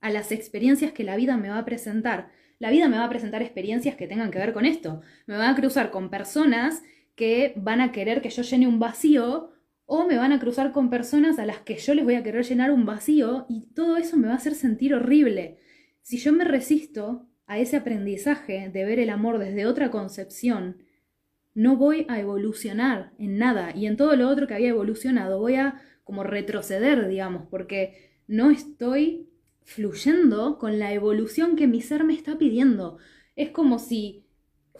a 0.00 0.10
las 0.10 0.32
experiencias 0.32 0.92
que 0.92 1.04
la 1.04 1.16
vida 1.16 1.36
me 1.36 1.48
va 1.48 1.58
a 1.58 1.64
presentar, 1.64 2.30
la 2.60 2.70
vida 2.70 2.88
me 2.88 2.98
va 2.98 3.04
a 3.04 3.10
presentar 3.10 3.42
experiencias 3.42 3.96
que 3.96 4.06
tengan 4.06 4.30
que 4.30 4.38
ver 4.38 4.52
con 4.52 4.66
esto. 4.66 5.00
Me 5.26 5.36
va 5.36 5.48
a 5.48 5.56
cruzar 5.56 5.90
con 5.90 6.10
personas 6.10 6.82
que 7.16 7.54
van 7.56 7.80
a 7.80 7.90
querer 7.90 8.20
que 8.20 8.28
yo 8.28 8.42
llene 8.42 8.68
un 8.68 8.78
vacío 8.78 9.50
o 9.86 10.06
me 10.06 10.18
van 10.18 10.30
a 10.32 10.38
cruzar 10.38 10.70
con 10.70 10.90
personas 10.90 11.38
a 11.38 11.46
las 11.46 11.60
que 11.60 11.76
yo 11.76 11.94
les 11.94 12.04
voy 12.04 12.14
a 12.14 12.22
querer 12.22 12.44
llenar 12.44 12.70
un 12.70 12.84
vacío 12.84 13.46
y 13.48 13.62
todo 13.74 13.96
eso 13.96 14.16
me 14.18 14.28
va 14.28 14.34
a 14.34 14.36
hacer 14.36 14.54
sentir 14.54 14.94
horrible. 14.94 15.58
Si 16.02 16.18
yo 16.18 16.34
me 16.34 16.44
resisto 16.44 17.26
a 17.46 17.58
ese 17.58 17.78
aprendizaje 17.78 18.68
de 18.68 18.84
ver 18.84 19.00
el 19.00 19.08
amor 19.08 19.38
desde 19.38 19.64
otra 19.64 19.90
concepción, 19.90 20.84
no 21.54 21.76
voy 21.76 22.04
a 22.10 22.20
evolucionar 22.20 23.12
en 23.18 23.38
nada 23.38 23.74
y 23.74 23.86
en 23.86 23.96
todo 23.96 24.14
lo 24.16 24.28
otro 24.28 24.46
que 24.46 24.54
había 24.54 24.68
evolucionado 24.68 25.40
voy 25.40 25.54
a 25.54 25.80
como 26.04 26.24
retroceder, 26.24 27.08
digamos, 27.08 27.48
porque 27.48 28.20
no 28.26 28.50
estoy 28.50 29.29
fluyendo 29.64 30.58
con 30.58 30.78
la 30.78 30.92
evolución 30.92 31.56
que 31.56 31.66
mi 31.66 31.80
ser 31.80 32.04
me 32.04 32.14
está 32.14 32.38
pidiendo. 32.38 32.98
Es 33.36 33.50
como 33.50 33.78
si 33.78 34.26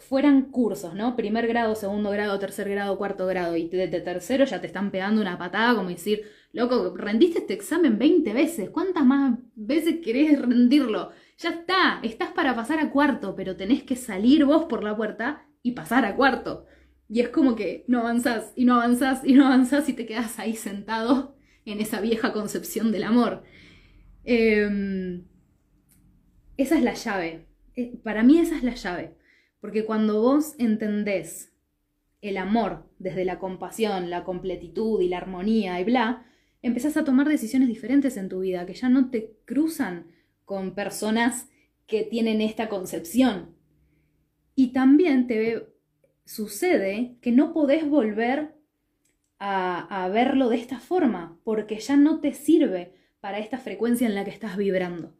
fueran 0.01 0.51
cursos, 0.51 0.95
¿no? 0.95 1.15
Primer 1.15 1.47
grado, 1.47 1.75
segundo 1.75 2.09
grado, 2.09 2.39
tercer 2.39 2.69
grado, 2.69 2.97
cuarto 2.97 3.27
grado, 3.27 3.55
y 3.55 3.69
de, 3.69 3.87
tercero 3.87 4.45
ya 4.45 4.59
te 4.59 4.67
están 4.67 4.91
pegando 4.91 5.21
una 5.21 5.37
patada 5.37 5.75
como 5.75 5.89
decir, 5.89 6.23
loco, 6.51 6.93
rendiste 6.97 7.39
este 7.39 7.53
examen 7.53 7.97
20 7.99 8.33
veces, 8.33 8.69
¿cuántas 8.71 9.05
más 9.05 9.37
veces 9.55 9.99
querés 10.03 10.41
rendirlo? 10.41 11.11
Ya 11.37 11.49
está, 11.51 11.99
estás 12.03 12.31
para 12.31 12.55
pasar 12.55 12.79
a 12.79 12.89
cuarto, 12.89 13.35
pero 13.35 13.55
tenés 13.55 13.83
que 13.83 13.95
salir 13.95 14.45
vos 14.45 14.65
por 14.65 14.83
la 14.83 14.95
puerta 14.95 15.45
y 15.61 15.71
pasar 15.71 16.05
a 16.05 16.15
cuarto. 16.15 16.65
Y 17.07 17.19
es 17.19 17.29
como 17.29 17.55
que 17.55 17.85
no 17.87 17.99
avanzás 17.99 18.53
y 18.55 18.65
no 18.65 18.75
avanzás 18.75 19.21
y 19.23 19.33
no 19.33 19.45
avanzás 19.45 19.87
y 19.89 19.93
te 19.93 20.05
quedas 20.05 20.39
ahí 20.39 20.55
sentado 20.55 21.35
en 21.65 21.79
esa 21.79 22.01
vieja 22.01 22.33
concepción 22.33 22.91
del 22.91 23.03
amor. 23.03 23.43
Em, 24.23 25.25
esa 26.57 26.77
es 26.77 26.83
la 26.83 26.93
llave. 26.93 27.47
Eh, 27.75 27.99
para 28.03 28.23
mí 28.23 28.39
esa 28.39 28.57
es 28.57 28.63
la 28.63 28.75
llave. 28.75 29.15
Porque 29.59 29.85
cuando 29.85 30.21
vos 30.21 30.55
entendés 30.57 31.53
el 32.21 32.37
amor 32.37 32.89
desde 32.99 33.25
la 33.25 33.39
compasión, 33.39 34.09
la 34.09 34.23
completitud 34.23 35.01
y 35.01 35.09
la 35.09 35.17
armonía 35.17 35.79
y 35.79 35.83
bla, 35.83 36.25
empezás 36.61 36.97
a 36.97 37.03
tomar 37.03 37.27
decisiones 37.27 37.67
diferentes 37.67 38.17
en 38.17 38.29
tu 38.29 38.41
vida, 38.41 38.65
que 38.65 38.73
ya 38.73 38.89
no 38.89 39.09
te 39.09 39.33
cruzan 39.45 40.07
con 40.45 40.75
personas 40.75 41.49
que 41.87 42.03
tienen 42.03 42.41
esta 42.41 42.69
concepción. 42.69 43.55
Y 44.55 44.73
también 44.73 45.27
te 45.27 45.67
sucede 46.25 47.17
que 47.21 47.31
no 47.31 47.53
podés 47.53 47.89
volver 47.89 48.55
a, 49.39 50.03
a 50.05 50.09
verlo 50.09 50.49
de 50.49 50.57
esta 50.57 50.79
forma, 50.79 51.39
porque 51.43 51.79
ya 51.79 51.97
no 51.97 52.19
te 52.19 52.33
sirve, 52.33 52.93
para 53.21 53.39
esta 53.39 53.57
frecuencia 53.57 54.07
en 54.07 54.15
la 54.15 54.25
que 54.25 54.31
estás 54.31 54.57
vibrando. 54.57 55.13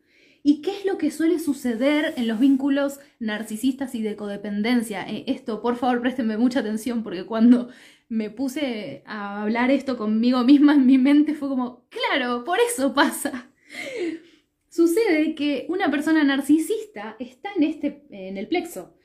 ¿Y 0.44 0.62
qué 0.62 0.72
es 0.72 0.86
lo 0.86 0.98
que 0.98 1.12
suele 1.12 1.40
suceder 1.40 2.16
en 2.18 2.28
los 2.28 2.40
vínculos 2.40 3.00
narcisistas 3.20 3.94
y 3.94 4.02
de 4.02 4.16
codependencia? 4.16 5.08
Eh, 5.08 5.24
esto, 5.28 5.62
por 5.62 5.78
favor, 5.78 6.02
préstenme 6.02 6.38
mucha 6.38 6.62
atención 6.62 7.04
porque 7.04 7.26
cuando 7.26 7.70
me 8.10 8.32
puse 8.32 9.04
a 9.06 9.44
hablar 9.44 9.72
esto 9.72 9.98
conmigo 9.98 10.44
misma 10.44 10.74
en 10.74 10.86
mi 10.86 10.98
mente 10.98 11.36
fue 11.36 11.48
como, 11.48 11.86
claro, 11.90 12.44
por 12.44 12.58
eso 12.60 12.94
pasa. 12.94 13.52
Sucede 14.68 15.36
que 15.36 15.66
una 15.70 15.92
persona 15.92 16.24
narcisista 16.24 17.16
está 17.20 17.50
en 17.56 17.64
este 17.64 18.06
en 18.10 18.38
el 18.38 18.48
plexo 18.48 18.96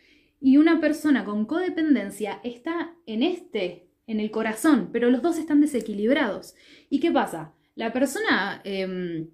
y 0.40 0.58
una 0.58 0.80
persona 0.80 1.24
con 1.24 1.46
codependencia 1.46 2.40
está 2.44 2.94
en 3.06 3.22
este, 3.22 3.88
en 4.06 4.20
el 4.20 4.30
corazón, 4.30 4.90
pero 4.92 5.10
los 5.10 5.22
dos 5.22 5.38
están 5.38 5.60
desequilibrados. 5.60 6.54
¿Y 6.90 7.00
qué 7.00 7.10
pasa? 7.10 7.55
La 7.76 7.92
persona 7.92 8.62
em, 8.64 9.28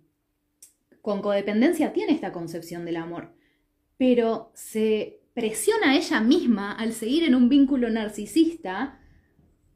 con 1.00 1.22
codependencia 1.22 1.92
tiene 1.92 2.12
esta 2.12 2.32
concepción 2.32 2.84
del 2.84 2.96
amor, 2.96 3.32
pero 3.96 4.50
se 4.54 5.20
presiona 5.32 5.92
a 5.92 5.96
ella 5.96 6.20
misma 6.20 6.72
al 6.72 6.92
seguir 6.92 7.22
en 7.22 7.36
un 7.36 7.48
vínculo 7.48 7.88
narcisista 7.88 9.00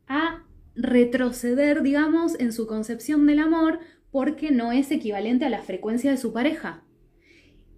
a 0.09 0.45
retroceder, 0.75 1.83
digamos, 1.83 2.39
en 2.41 2.53
su 2.53 2.67
concepción 2.67 3.27
del 3.27 3.39
amor 3.39 3.79
porque 4.11 4.51
no 4.51 4.73
es 4.73 4.91
equivalente 4.91 5.45
a 5.45 5.51
la 5.51 5.63
frecuencia 5.63 6.11
de 6.11 6.17
su 6.17 6.33
pareja. 6.33 6.83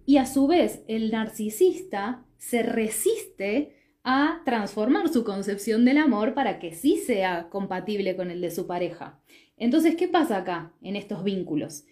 Y 0.07 0.17
a 0.17 0.25
su 0.25 0.47
vez, 0.47 0.81
el 0.87 1.11
narcisista 1.11 2.25
se 2.37 2.63
resiste 2.63 3.75
a 4.03 4.41
transformar 4.43 5.09
su 5.09 5.23
concepción 5.23 5.85
del 5.85 5.99
amor 5.99 6.33
para 6.33 6.57
que 6.57 6.73
sí 6.73 6.97
sea 6.97 7.47
compatible 7.49 8.15
con 8.15 8.31
el 8.31 8.41
de 8.41 8.49
su 8.49 8.65
pareja. 8.65 9.21
Entonces, 9.59 9.95
¿qué 9.95 10.07
pasa 10.07 10.37
acá 10.37 10.73
en 10.81 10.95
estos 10.95 11.23
vínculos? 11.23 11.83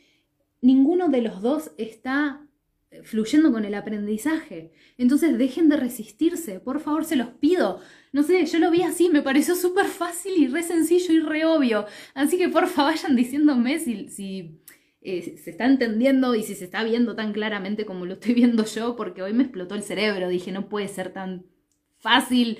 ninguno 0.61 1.09
de 1.09 1.21
los 1.21 1.41
dos 1.41 1.71
está 1.77 2.41
eh, 2.91 3.03
fluyendo 3.03 3.51
con 3.51 3.65
el 3.65 3.75
aprendizaje. 3.75 4.71
Entonces 4.97 5.37
dejen 5.37 5.69
de 5.69 5.77
resistirse, 5.77 6.59
por 6.59 6.79
favor 6.79 7.05
se 7.05 7.15
los 7.15 7.29
pido. 7.29 7.79
No 8.11 8.23
sé, 8.23 8.45
yo 8.45 8.59
lo 8.59 8.71
vi 8.71 8.81
así, 8.81 9.09
me 9.09 9.21
pareció 9.21 9.55
súper 9.55 9.85
fácil 9.85 10.33
y 10.37 10.47
re 10.47 10.63
sencillo 10.63 11.13
y 11.13 11.19
re 11.19 11.45
obvio. 11.45 11.85
Así 12.13 12.37
que 12.37 12.49
por 12.49 12.67
favor 12.67 12.93
vayan 12.93 13.15
diciéndome 13.15 13.79
si, 13.79 14.09
si 14.09 14.61
eh, 15.01 15.37
se 15.43 15.51
está 15.51 15.65
entendiendo 15.65 16.35
y 16.35 16.43
si 16.43 16.55
se 16.55 16.65
está 16.65 16.83
viendo 16.83 17.15
tan 17.15 17.33
claramente 17.33 17.85
como 17.85 18.05
lo 18.05 18.13
estoy 18.13 18.33
viendo 18.33 18.65
yo, 18.65 18.95
porque 18.95 19.21
hoy 19.21 19.33
me 19.33 19.43
explotó 19.43 19.75
el 19.75 19.83
cerebro, 19.83 20.29
dije, 20.29 20.51
no 20.51 20.69
puede 20.69 20.87
ser 20.87 21.11
tan 21.13 21.45
fácil. 21.99 22.59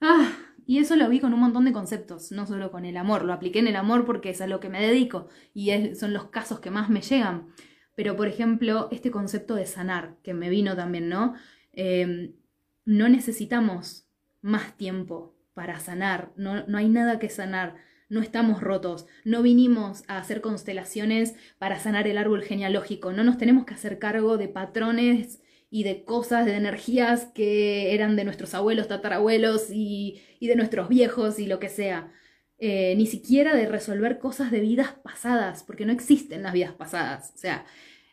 Ah, 0.00 0.32
y 0.66 0.78
eso 0.78 0.96
lo 0.96 1.08
vi 1.08 1.20
con 1.20 1.32
un 1.32 1.40
montón 1.40 1.64
de 1.64 1.72
conceptos, 1.72 2.32
no 2.32 2.44
solo 2.44 2.72
con 2.72 2.84
el 2.84 2.96
amor. 2.96 3.24
Lo 3.24 3.32
apliqué 3.32 3.60
en 3.60 3.68
el 3.68 3.76
amor 3.76 4.04
porque 4.04 4.30
es 4.30 4.40
a 4.40 4.48
lo 4.48 4.58
que 4.58 4.68
me 4.68 4.84
dedico 4.84 5.28
y 5.54 5.94
son 5.94 6.12
los 6.12 6.24
casos 6.24 6.58
que 6.58 6.72
más 6.72 6.90
me 6.90 7.02
llegan. 7.02 7.48
Pero, 7.94 8.16
por 8.16 8.26
ejemplo, 8.26 8.88
este 8.90 9.12
concepto 9.12 9.54
de 9.54 9.66
sanar, 9.66 10.16
que 10.24 10.34
me 10.34 10.50
vino 10.50 10.74
también, 10.74 11.08
¿no? 11.08 11.34
Em, 11.72 12.34
no 12.84 13.08
necesitamos 13.08 14.08
más 14.42 14.76
tiempo 14.76 15.36
para 15.54 15.78
sanar, 15.78 16.32
no, 16.36 16.66
no 16.66 16.78
hay 16.78 16.88
nada 16.88 17.18
que 17.18 17.28
sanar, 17.28 17.76
no 18.08 18.20
estamos 18.20 18.60
rotos, 18.60 19.06
no 19.24 19.42
vinimos 19.42 20.02
a 20.08 20.18
hacer 20.18 20.40
constelaciones 20.40 21.34
para 21.58 21.78
sanar 21.78 22.06
el 22.08 22.18
árbol 22.18 22.42
genealógico, 22.42 23.12
no 23.12 23.24
nos 23.24 23.38
tenemos 23.38 23.64
que 23.66 23.74
hacer 23.74 23.98
cargo 23.98 24.36
de 24.36 24.48
patrones 24.48 25.40
y 25.70 25.82
de 25.82 26.04
cosas, 26.04 26.46
de 26.46 26.56
energías 26.56 27.26
que 27.34 27.94
eran 27.94 28.16
de 28.16 28.24
nuestros 28.24 28.54
abuelos, 28.54 28.88
tatarabuelos 28.88 29.70
y, 29.70 30.20
y 30.40 30.48
de 30.48 30.56
nuestros 30.56 30.88
viejos 30.88 31.38
y 31.38 31.46
lo 31.46 31.58
que 31.58 31.68
sea. 31.68 32.12
Eh, 32.58 32.94
ni 32.96 33.06
siquiera 33.06 33.54
de 33.54 33.66
resolver 33.66 34.18
cosas 34.18 34.50
de 34.50 34.60
vidas 34.60 34.94
pasadas, 35.02 35.62
porque 35.62 35.84
no 35.84 35.92
existen 35.92 36.42
las 36.42 36.52
vidas 36.54 36.72
pasadas. 36.72 37.32
O 37.34 37.38
sea, 37.38 37.66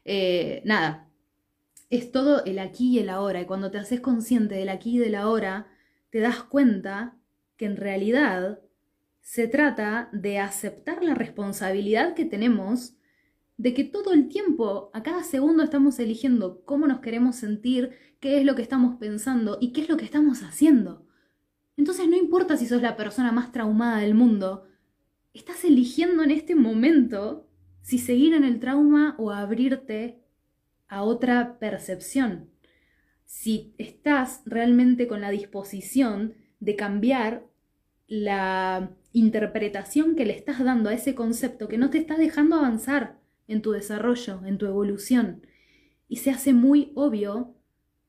eh, 0.06 0.62
nada. 0.66 1.10
Es 1.90 2.12
todo 2.12 2.44
el 2.46 2.60
aquí 2.60 2.96
y 2.96 3.00
el 3.00 3.10
ahora. 3.10 3.42
Y 3.42 3.46
cuando 3.46 3.72
te 3.72 3.78
haces 3.78 4.02
consciente 4.02 4.56
del 4.56 4.70
aquí 4.70 4.96
y 4.96 5.00
del 5.00 5.16
ahora, 5.16 5.68
te 6.10 6.20
das 6.20 6.44
cuenta 6.44 7.18
que 7.58 7.66
en 7.66 7.78
realidad 7.78 8.60
se 9.22 9.48
trata 9.48 10.10
de 10.12 10.40
aceptar 10.40 11.04
la 11.04 11.16
responsabilidad 11.16 12.14
que 12.14 12.26
tenemos 12.26 12.96
de 13.58 13.74
que 13.74 13.84
todo 13.84 14.14
el 14.14 14.28
tiempo, 14.28 14.90
a 14.94 15.04
cada 15.04 15.24
segundo 15.24 15.64
estamos 15.64 16.00
eligiendo 16.00 16.64
cómo 16.66 16.88
nos 16.88 17.00
queremos 17.00 17.36
sentir, 17.36 17.92
qué 18.20 18.40
es 18.40 18.46
lo 18.46 18.56
que 18.56 18.62
estamos 18.62 18.98
pensando 18.98 19.58
y 19.62 19.72
qué 19.72 19.82
es 19.82 19.90
lo 19.90 19.98
que 19.98 20.06
estamos 20.06 20.42
haciendo. 20.44 21.03
Entonces 21.78 22.08
no 22.08 22.16
importa 22.16 22.58
si 22.58 22.66
sos 22.66 22.82
la 22.82 22.96
persona 22.96 23.32
más 23.32 23.52
traumada 23.52 24.00
del 24.00 24.14
mundo, 24.14 24.68
estás 25.34 25.64
eligiendo 25.64 26.24
en 26.24 26.32
este 26.32 26.56
momento 26.56 27.48
si 27.82 27.98
seguir 27.98 28.34
en 28.34 28.44
el 28.44 28.60
trauma 28.60 29.16
o 29.18 29.32
abrirte 29.32 30.22
a 30.88 31.04
otra 31.04 31.58
percepción. 31.60 32.50
Si 33.26 33.74
estás 33.78 34.42
realmente 34.46 35.08
con 35.08 35.22
la 35.22 35.32
disposición 35.32 36.36
de 36.60 36.76
cambiar 36.76 37.46
la 38.08 38.92
interpretación 39.12 40.16
que 40.16 40.26
le 40.26 40.34
estás 40.34 40.64
dando 40.64 40.90
a 40.90 40.94
ese 40.94 41.16
concepto 41.16 41.68
que 41.68 41.78
no 41.78 41.90
te 41.90 41.98
está 41.98 42.16
dejando 42.16 42.58
avanzar 42.58 43.20
en 43.48 43.62
tu 43.62 43.72
desarrollo, 43.72 44.46
en 44.46 44.58
tu 44.58 44.66
evolución. 44.66 45.48
Y 46.08 46.18
se 46.18 46.30
hace 46.30 46.54
muy 46.54 46.92
obvio 46.96 47.56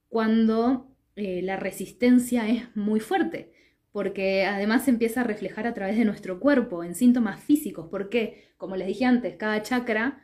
cuando 0.09 0.95
eh, 1.17 1.41
la 1.43 1.57
resistencia 1.57 2.49
es 2.49 2.65
muy 2.77 3.01
fuerte, 3.01 3.54
porque 3.95 4.45
además 4.45 4.85
se 4.85 4.91
empieza 4.91 5.23
a 5.23 5.25
reflejar 5.25 5.67
a 5.67 5.73
través 5.73 5.97
de 5.97 6.05
nuestro 6.05 6.39
cuerpo, 6.39 6.85
en 6.85 6.95
síntomas 6.95 7.41
físicos, 7.41 7.87
porque, 7.91 8.51
como 8.59 8.77
les 8.77 8.89
dije 8.89 9.07
antes, 9.07 9.37
cada 9.37 9.63
chakra 9.63 10.21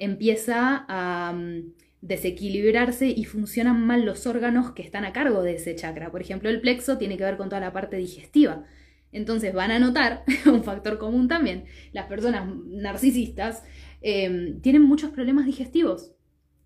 empieza 0.00 0.84
a 0.88 1.32
mm, 1.32 1.74
desequilibrarse 2.00 3.06
y 3.06 3.24
funcionan 3.24 3.86
mal 3.86 4.04
los 4.04 4.26
órganos 4.26 4.72
que 4.72 4.82
están 4.82 5.04
a 5.04 5.12
cargo 5.12 5.42
de 5.42 5.54
ese 5.54 5.76
chakra. 5.76 6.10
Por 6.10 6.22
ejemplo, 6.22 6.48
el 6.48 6.60
plexo 6.60 6.98
tiene 6.98 7.16
que 7.16 7.24
ver 7.24 7.36
con 7.36 7.48
toda 7.48 7.60
la 7.60 7.72
parte 7.72 7.98
digestiva. 7.98 8.64
Entonces 9.12 9.52
van 9.52 9.70
a 9.70 9.78
notar, 9.78 10.24
un 10.46 10.64
factor 10.64 10.98
común 10.98 11.28
también, 11.28 11.66
las 11.92 12.06
personas 12.06 12.48
narcisistas 12.66 13.62
Em, 14.02 14.60
tienen 14.60 14.82
muchos 14.82 15.10
problemas 15.10 15.46
digestivos, 15.46 16.12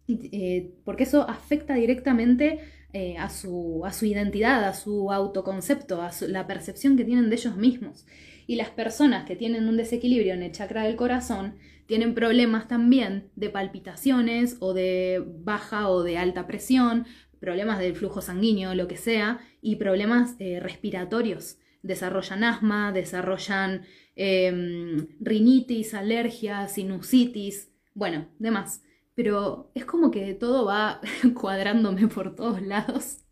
eh, 0.09 0.71
porque 0.85 1.03
eso 1.03 1.29
afecta 1.29 1.75
directamente 1.75 2.61
eh, 2.97 3.17
a, 3.19 3.29
su, 3.29 3.83
a, 3.85 3.93
su, 3.93 4.07
identidad, 4.07 4.65
a 4.65 4.75
su 4.75 5.13
autoconcepto, 5.13 6.03
a 6.03 6.11
la 6.29 6.47
percepción 6.47 6.97
que 6.97 7.05
tienen 7.05 7.31
de 7.31 7.37
ellos 7.37 7.57
mismos. 7.57 8.07
Y 8.47 8.57
las 8.57 8.71
personas 8.71 9.27
que 9.27 9.37
tienen 9.37 9.69
un 9.69 9.77
desequilibrio 9.77 10.35
en 10.35 10.43
el 10.43 10.53
chakra 10.53 10.85
del 10.85 10.97
corazón 10.97 11.57
tienen 11.87 12.15
problemas 12.15 12.69
también 12.69 13.31
de 13.37 13.51
palpitaciones 13.51 14.57
o 14.61 14.73
de 14.73 15.23
baja 15.27 15.89
o 15.89 16.03
de 16.03 16.19
alta 16.19 16.47
presión, 16.47 17.07
problemas 17.41 17.79
del 17.79 17.95
flujo 17.97 18.21
sanguíneo, 18.21 18.75
lo 18.75 18.89
que 18.89 18.97
sea, 18.97 19.41
y 19.61 19.77
problemas 19.77 20.35
eh, 20.39 20.61
respiratorios. 20.61 21.59
Desarrollan 21.83 22.45
asma, 22.45 22.93
desarrollan 22.93 23.83
Em, 24.17 25.09
rinitis, 25.21 25.93
alergia, 25.93 26.67
sinusitis, 26.69 27.71
bueno, 27.93 28.29
demás. 28.39 28.83
Pero 29.17 29.73
es 29.75 29.85
como 29.85 30.13
que 30.13 30.33
todo 30.35 30.65
va 30.65 31.01
cuadrándome 31.35 32.07
por 32.07 32.37
todos 32.37 32.63
lados. 32.63 33.25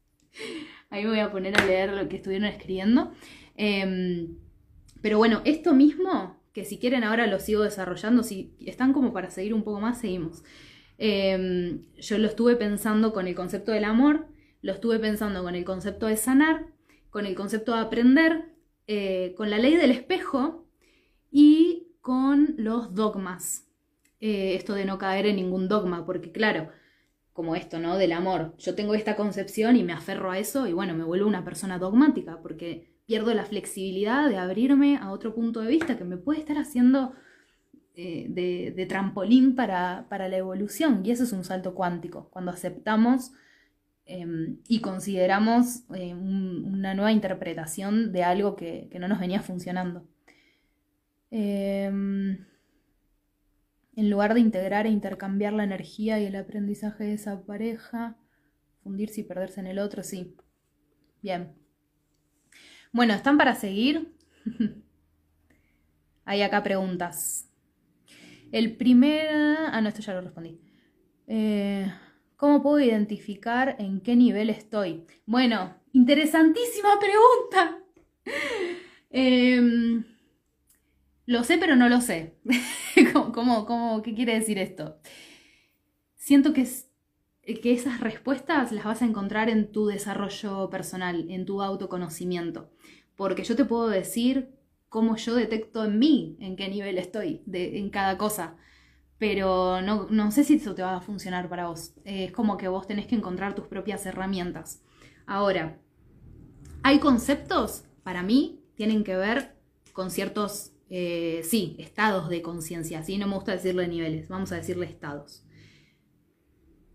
Ahí 0.91 1.05
me 1.05 1.11
voy 1.11 1.21
a 1.21 1.31
poner 1.31 1.57
a 1.61 1.65
leer 1.65 1.93
lo 1.93 2.09
que 2.09 2.17
estuvieron 2.17 2.49
escribiendo. 2.49 3.13
Em, 3.57 4.37
pero 5.01 5.19
bueno, 5.19 5.41
esto 5.45 5.75
mismo, 5.75 6.43
que 6.53 6.65
si 6.65 6.79
quieren 6.79 7.05
ahora 7.05 7.29
lo 7.29 7.39
sigo 7.39 7.63
desarrollando, 7.63 8.25
si 8.25 8.57
están 8.61 8.93
como 8.93 9.13
para 9.13 9.31
seguir 9.31 9.55
un 9.55 9.63
poco 9.63 9.81
más, 9.81 10.01
seguimos. 10.01 10.43
Em, 10.99 11.83
yo 12.01 12.19
lo 12.19 12.27
estuve 12.27 12.57
pensando 12.57 13.13
con 13.13 13.29
el 13.29 13.37
concepto 13.37 13.71
del 13.71 13.85
amor, 13.85 14.27
lo 14.63 14.73
estuve 14.73 14.99
pensando 14.99 15.45
con 15.45 15.55
el 15.55 15.65
concepto 15.65 16.07
de 16.07 16.17
sanar, 16.17 16.67
con 17.11 17.27
el 17.27 17.37
concepto 17.37 17.73
de 17.75 17.81
aprender, 17.81 18.55
eh, 18.89 19.35
con 19.37 19.51
la 19.51 19.59
ley 19.59 19.77
del 19.77 19.93
espejo, 19.93 20.65
y 21.37 21.89
con 22.01 22.55
los 22.59 22.95
dogmas. 22.95 23.64
Eh, 24.21 24.55
esto 24.55 24.75
de 24.75 24.85
no 24.85 24.99
caer 24.99 25.27
en 25.27 25.37
ningún 25.37 25.69
dogma, 25.69 26.07
porque 26.07 26.33
claro, 26.33 26.71
como 27.33 27.57
esto, 27.57 27.79
¿no? 27.79 27.99
Del 27.99 28.13
amor. 28.13 28.55
Yo 28.59 28.75
tengo 28.75 28.95
esta 28.95 29.17
concepción 29.17 29.77
y 29.77 29.83
me 29.83 29.93
aferro 29.93 30.31
a 30.31 30.39
eso 30.39 30.67
y 30.67 30.73
bueno, 30.73 30.95
me 30.95 31.05
vuelvo 31.05 31.29
una 31.29 31.45
persona 31.45 31.79
dogmática 31.79 32.41
porque 32.41 32.95
pierdo 33.07 33.35
la 33.35 33.45
flexibilidad 33.45 34.29
de 34.29 34.39
abrirme 34.39 34.97
a 34.97 35.11
otro 35.11 35.35
punto 35.35 35.61
de 35.61 35.69
vista 35.69 35.99
que 35.99 36.05
me 36.05 36.17
puede 36.17 36.41
estar 36.41 36.57
haciendo 36.59 37.13
eh, 37.97 38.27
de, 38.29 38.87
trampolín 38.87 39.55
para, 39.55 40.07
la 40.11 40.37
evolución. 40.37 41.03
Y 41.05 41.11
eso 41.11 41.25
es 41.25 41.33
un 41.33 41.45
salto 41.45 41.75
cuántico, 41.75 42.29
cuando 42.31 42.51
aceptamos 42.51 43.33
em, 44.07 44.59
y 44.69 44.81
consideramos 44.81 45.85
eh, 45.95 46.15
una 46.15 46.95
nueva 46.95 47.13
interpretación 47.13 48.13
de 48.13 48.25
algo 48.25 48.57
que 48.57 48.89
no 49.01 49.09
nos 49.09 49.21
venía 49.21 49.43
funcionando. 49.43 50.07
Em, 51.37 52.47
en 53.97 54.11
lugar 54.11 54.35
de 54.35 54.41
integrar 54.41 54.87
e 54.87 54.91
intercambiar 54.91 55.53
la 55.53 55.65
energía 55.65 56.21
y 56.21 56.27
el 56.27 56.37
aprendizaje 56.37 57.05
de 57.05 57.15
esa 57.15 57.45
pareja, 57.45 58.17
fundirse 58.83 59.21
y 59.21 59.25
perderse 59.25 59.61
en 59.61 59.67
el 59.67 59.79
otro, 59.79 60.03
sí. 60.03 60.37
Bien. 61.23 61.55
Bueno, 62.93 63.15
¿están 63.15 63.39
para 63.39 63.55
seguir? 63.55 64.15
Hay 66.25 66.43
acá 66.43 66.63
preguntas. 66.63 67.49
El 68.53 68.77
primer... 68.77 69.29
Ah, 69.33 69.81
no, 69.81 69.89
esto 69.89 70.01
ya 70.01 70.15
lo 70.15 70.21
respondí. 70.21 70.61
Eh, 71.27 71.91
¿Cómo 72.37 72.63
puedo 72.63 72.81
identificar 72.81 73.77
en 73.79 74.01
qué 74.01 74.17
nivel 74.17 74.51
estoy? 74.51 75.07
Bueno, 75.27 75.75
interesantísima 75.93 76.99
pregunta. 77.01 77.79
Em, 79.17 80.05
lo 81.27 81.45
sé, 81.45 81.59
pero 81.59 81.77
no 81.77 81.89
lo 81.89 82.01
sé. 82.01 82.37
¿Cómo, 83.13 83.67
cómo, 83.67 84.03
qué 84.03 84.15
quiere 84.15 84.35
decir 84.35 84.59
esto? 84.59 84.99
Siento 86.17 86.53
que, 86.53 86.67
que 87.43 87.73
esas 87.73 88.01
respuestas 88.01 88.73
las 88.73 88.85
vas 88.85 89.03
a 89.03 89.07
encontrar 89.07 89.49
en 89.49 89.73
tu 89.73 89.87
desarrollo 89.87 90.71
personal, 90.71 91.31
en 91.31 91.45
tu 91.45 91.63
autoconocimiento. 91.63 92.71
Porque 93.17 93.45
yo 93.45 93.57
te 93.57 93.65
puedo 93.65 93.89
decir 93.89 94.51
cómo 94.89 95.17
yo 95.17 95.35
detecto 95.35 95.85
en 95.85 95.99
mí 95.99 96.37
en 96.41 96.57
qué 96.57 96.69
nivel 96.69 96.99
estoy 96.99 97.43
en 97.53 97.91
cada 97.91 98.17
cosa. 98.17 98.57
Pero 99.19 99.81
no, 99.81 100.07
no, 100.11 100.31
sé 100.31 100.45
si 100.45 100.55
eso 100.55 100.75
te 100.75 100.83
va 100.83 100.97
a 100.97 101.01
funcionar 101.01 101.49
para 101.49 101.69
vos. 101.69 101.95
es 102.05 102.33
como 102.33 102.57
que 102.57 102.69
vos 102.69 102.87
tenés 102.87 103.07
que 103.07 103.15
encontrar 103.15 103.55
tus 103.55 103.67
propias 103.67 104.05
herramientas. 104.07 104.83
Ahora, 105.27 105.79
hay 106.83 106.99
conceptos, 106.99 107.85
para 108.03 108.23
mí, 108.23 108.63
tienen 108.75 109.05
que 109.05 109.17
ver 109.17 109.57
con 109.95 110.11
ciertos, 110.11 110.74
eh, 110.91 111.41
sí, 111.45 111.77
estados 111.79 112.29
de 112.29 112.43
conciencia. 112.43 113.03
¿sí? 113.03 113.19
No 113.19 113.27
me 113.27 113.35
gusta 113.35 113.53
decirle 113.53 113.89
niveles, 113.89 114.29
vamos 114.29 114.53
a 114.53 114.57
decirle 114.57 114.87
estados. 114.87 115.45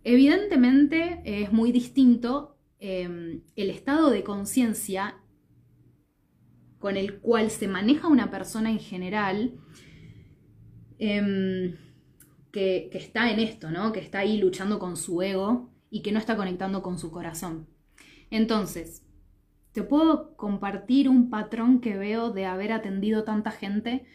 Evidentemente 0.04 1.22
es 1.26 1.52
muy 1.52 1.72
distinto 1.72 2.58
em, 2.80 3.42
el 3.56 3.70
estado 3.70 4.10
de 4.10 4.24
conciencia 4.24 5.18
con 6.80 6.96
el 6.96 7.20
cual 7.20 7.52
se 7.52 7.68
maneja 7.68 8.08
una 8.08 8.32
persona 8.32 8.72
en 8.72 8.80
general 8.80 9.60
em, 10.98 11.76
que, 12.52 12.90
que, 12.92 12.98
está 12.98 13.32
en 13.32 13.40
esto, 13.40 13.70
¿no? 13.70 13.92
Que 13.92 14.00
está 14.00 14.20
ahí 14.20 14.38
luchando 14.38 14.80
con 14.80 14.96
su 14.96 15.22
ego 15.22 15.70
y 15.90 16.02
que 16.02 16.14
no 16.14 16.20
está 16.20 16.38
conectando 16.38 16.82
con 16.82 16.98
su 16.98 17.12
corazón. 17.12 17.68
Entonces, 18.32 19.04
puedo 19.88 20.36
compartir 20.36 21.10
un 21.10 21.30
patrón 21.30 21.82
que 21.82 21.98
veo 21.98 22.32
de 22.32 22.46
haber 22.46 22.72
atendido 22.72 23.24
tanta 23.24 23.52
gente 23.52 24.06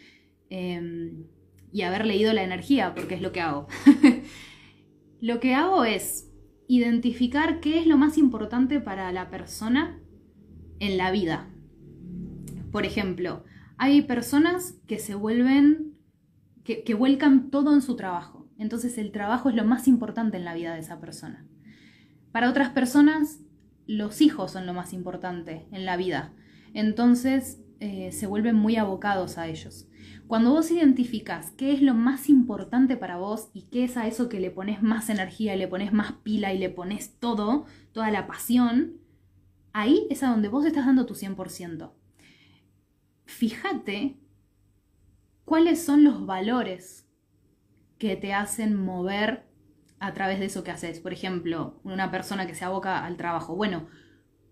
em, 0.50 1.24
y 1.72 1.82
haber 1.82 2.06
leído 2.06 2.32
la 2.32 2.42
energía, 2.42 2.94
porque 2.94 3.14
es 3.14 3.22
lo 3.22 3.32
que 3.32 3.40
hago. 3.40 3.66
lo 5.20 5.40
que 5.40 5.54
hago 5.54 5.84
es 5.84 6.30
identificar 6.68 7.60
qué 7.60 7.78
es 7.78 7.86
lo 7.86 7.96
más 7.96 8.18
importante 8.18 8.80
para 8.80 9.12
la 9.12 9.30
persona 9.30 10.00
en 10.80 10.96
la 10.96 11.10
vida. 11.10 11.48
Por 12.72 12.84
ejemplo, 12.86 13.44
hay 13.76 14.02
personas 14.02 14.80
que 14.86 14.98
se 14.98 15.14
vuelven, 15.14 15.94
que 16.64 16.94
vuelcan 16.94 17.50
todo 17.50 17.74
en 17.74 17.82
su 17.82 17.96
trabajo. 17.96 18.48
Entonces 18.58 18.98
el 18.98 19.12
trabajo 19.12 19.48
es 19.48 19.56
lo 19.56 19.64
más 19.64 19.88
importante 19.88 20.36
en 20.36 20.44
la 20.44 20.54
vida 20.54 20.74
de 20.74 20.80
esa 20.80 21.00
persona. 21.00 21.46
Para 22.32 22.50
otras 22.50 22.70
personas 22.70 23.43
los 23.86 24.20
hijos 24.20 24.52
son 24.52 24.66
lo 24.66 24.74
más 24.74 24.92
importante 24.92 25.66
en 25.72 25.84
la 25.84 25.96
vida. 25.96 26.32
Entonces 26.72 27.60
eh, 27.80 28.12
se 28.12 28.26
vuelven 28.26 28.56
muy 28.56 28.76
abocados 28.76 29.38
a 29.38 29.48
ellos. 29.48 29.88
Cuando 30.26 30.52
vos 30.52 30.70
identificas 30.70 31.50
qué 31.50 31.72
es 31.72 31.82
lo 31.82 31.94
más 31.94 32.28
importante 32.28 32.96
para 32.96 33.16
vos 33.16 33.50
y 33.52 33.62
qué 33.62 33.84
es 33.84 33.96
a 33.96 34.06
eso 34.06 34.28
que 34.28 34.40
le 34.40 34.50
pones 34.50 34.82
más 34.82 35.10
energía, 35.10 35.54
le 35.54 35.68
pones 35.68 35.92
más 35.92 36.12
pila 36.22 36.52
y 36.54 36.58
le 36.58 36.70
pones 36.70 37.18
todo, 37.18 37.66
toda 37.92 38.10
la 38.10 38.26
pasión, 38.26 38.94
ahí 39.72 40.06
es 40.08 40.22
a 40.22 40.28
donde 40.28 40.48
vos 40.48 40.64
estás 40.64 40.86
dando 40.86 41.04
tu 41.04 41.14
100%. 41.14 41.92
Fíjate 43.26 44.16
cuáles 45.44 45.84
son 45.84 46.04
los 46.04 46.24
valores 46.24 47.06
que 47.98 48.16
te 48.16 48.32
hacen 48.32 48.74
mover 48.74 49.46
a 50.06 50.12
través 50.14 50.38
de 50.38 50.46
eso 50.46 50.64
que 50.64 50.70
haces. 50.70 51.00
Por 51.00 51.12
ejemplo, 51.12 51.80
una 51.84 52.10
persona 52.10 52.46
que 52.46 52.54
se 52.54 52.64
aboca 52.64 53.04
al 53.04 53.16
trabajo. 53.16 53.56
Bueno, 53.56 53.88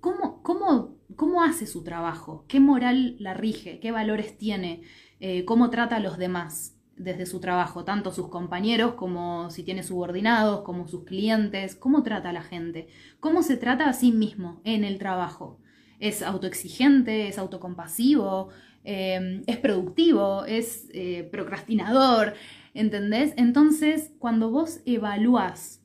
¿cómo, 0.01 0.43
cómo, 0.43 0.97
cómo 1.17 1.43
hace 1.43 1.67
su 1.67 1.85
trabajo? 1.85 2.45
¿Qué 2.49 2.61
moral 2.61 3.17
la 3.19 3.35
rige? 3.35 3.81
¿Qué 3.81 3.93
valores 3.93 4.37
tiene? 4.39 4.83
Eh, 5.21 5.45
¿Cómo 5.45 5.71
trata 5.71 5.97
a 5.97 6.01
los 6.01 6.19
demás 6.19 6.79
desde 6.97 7.27
su 7.27 7.41
trabajo? 7.41 7.85
Tanto 7.85 8.13
sus 8.13 8.29
compañeros 8.29 8.95
como 8.95 9.51
si 9.51 9.63
tiene 9.63 9.83
subordinados, 9.83 10.63
como 10.63 10.89
sus 10.89 11.05
clientes. 11.05 11.75
¿Cómo 11.75 12.03
trata 12.03 12.31
a 12.31 12.33
la 12.33 12.43
gente? 12.43 12.89
¿Cómo 13.21 13.43
se 13.43 13.57
trata 13.57 13.89
a 13.89 13.93
sí 13.93 14.13
mismo 14.13 14.61
en 14.65 14.85
el 14.85 14.99
trabajo? 14.99 15.61
¿Es 15.99 16.23
autoexigente? 16.23 17.29
¿Es 17.29 17.39
autocompasivo? 17.39 18.49
Eh, 18.85 19.43
¿Es 19.47 19.59
productivo? 19.59 20.45
¿Es 20.45 20.89
eh, 20.93 21.29
procrastinador? 21.31 22.35
¿Entendés? 22.75 23.35
Entonces, 23.37 24.13
cuando 24.19 24.51
vos 24.51 24.81
evalúas 24.87 25.83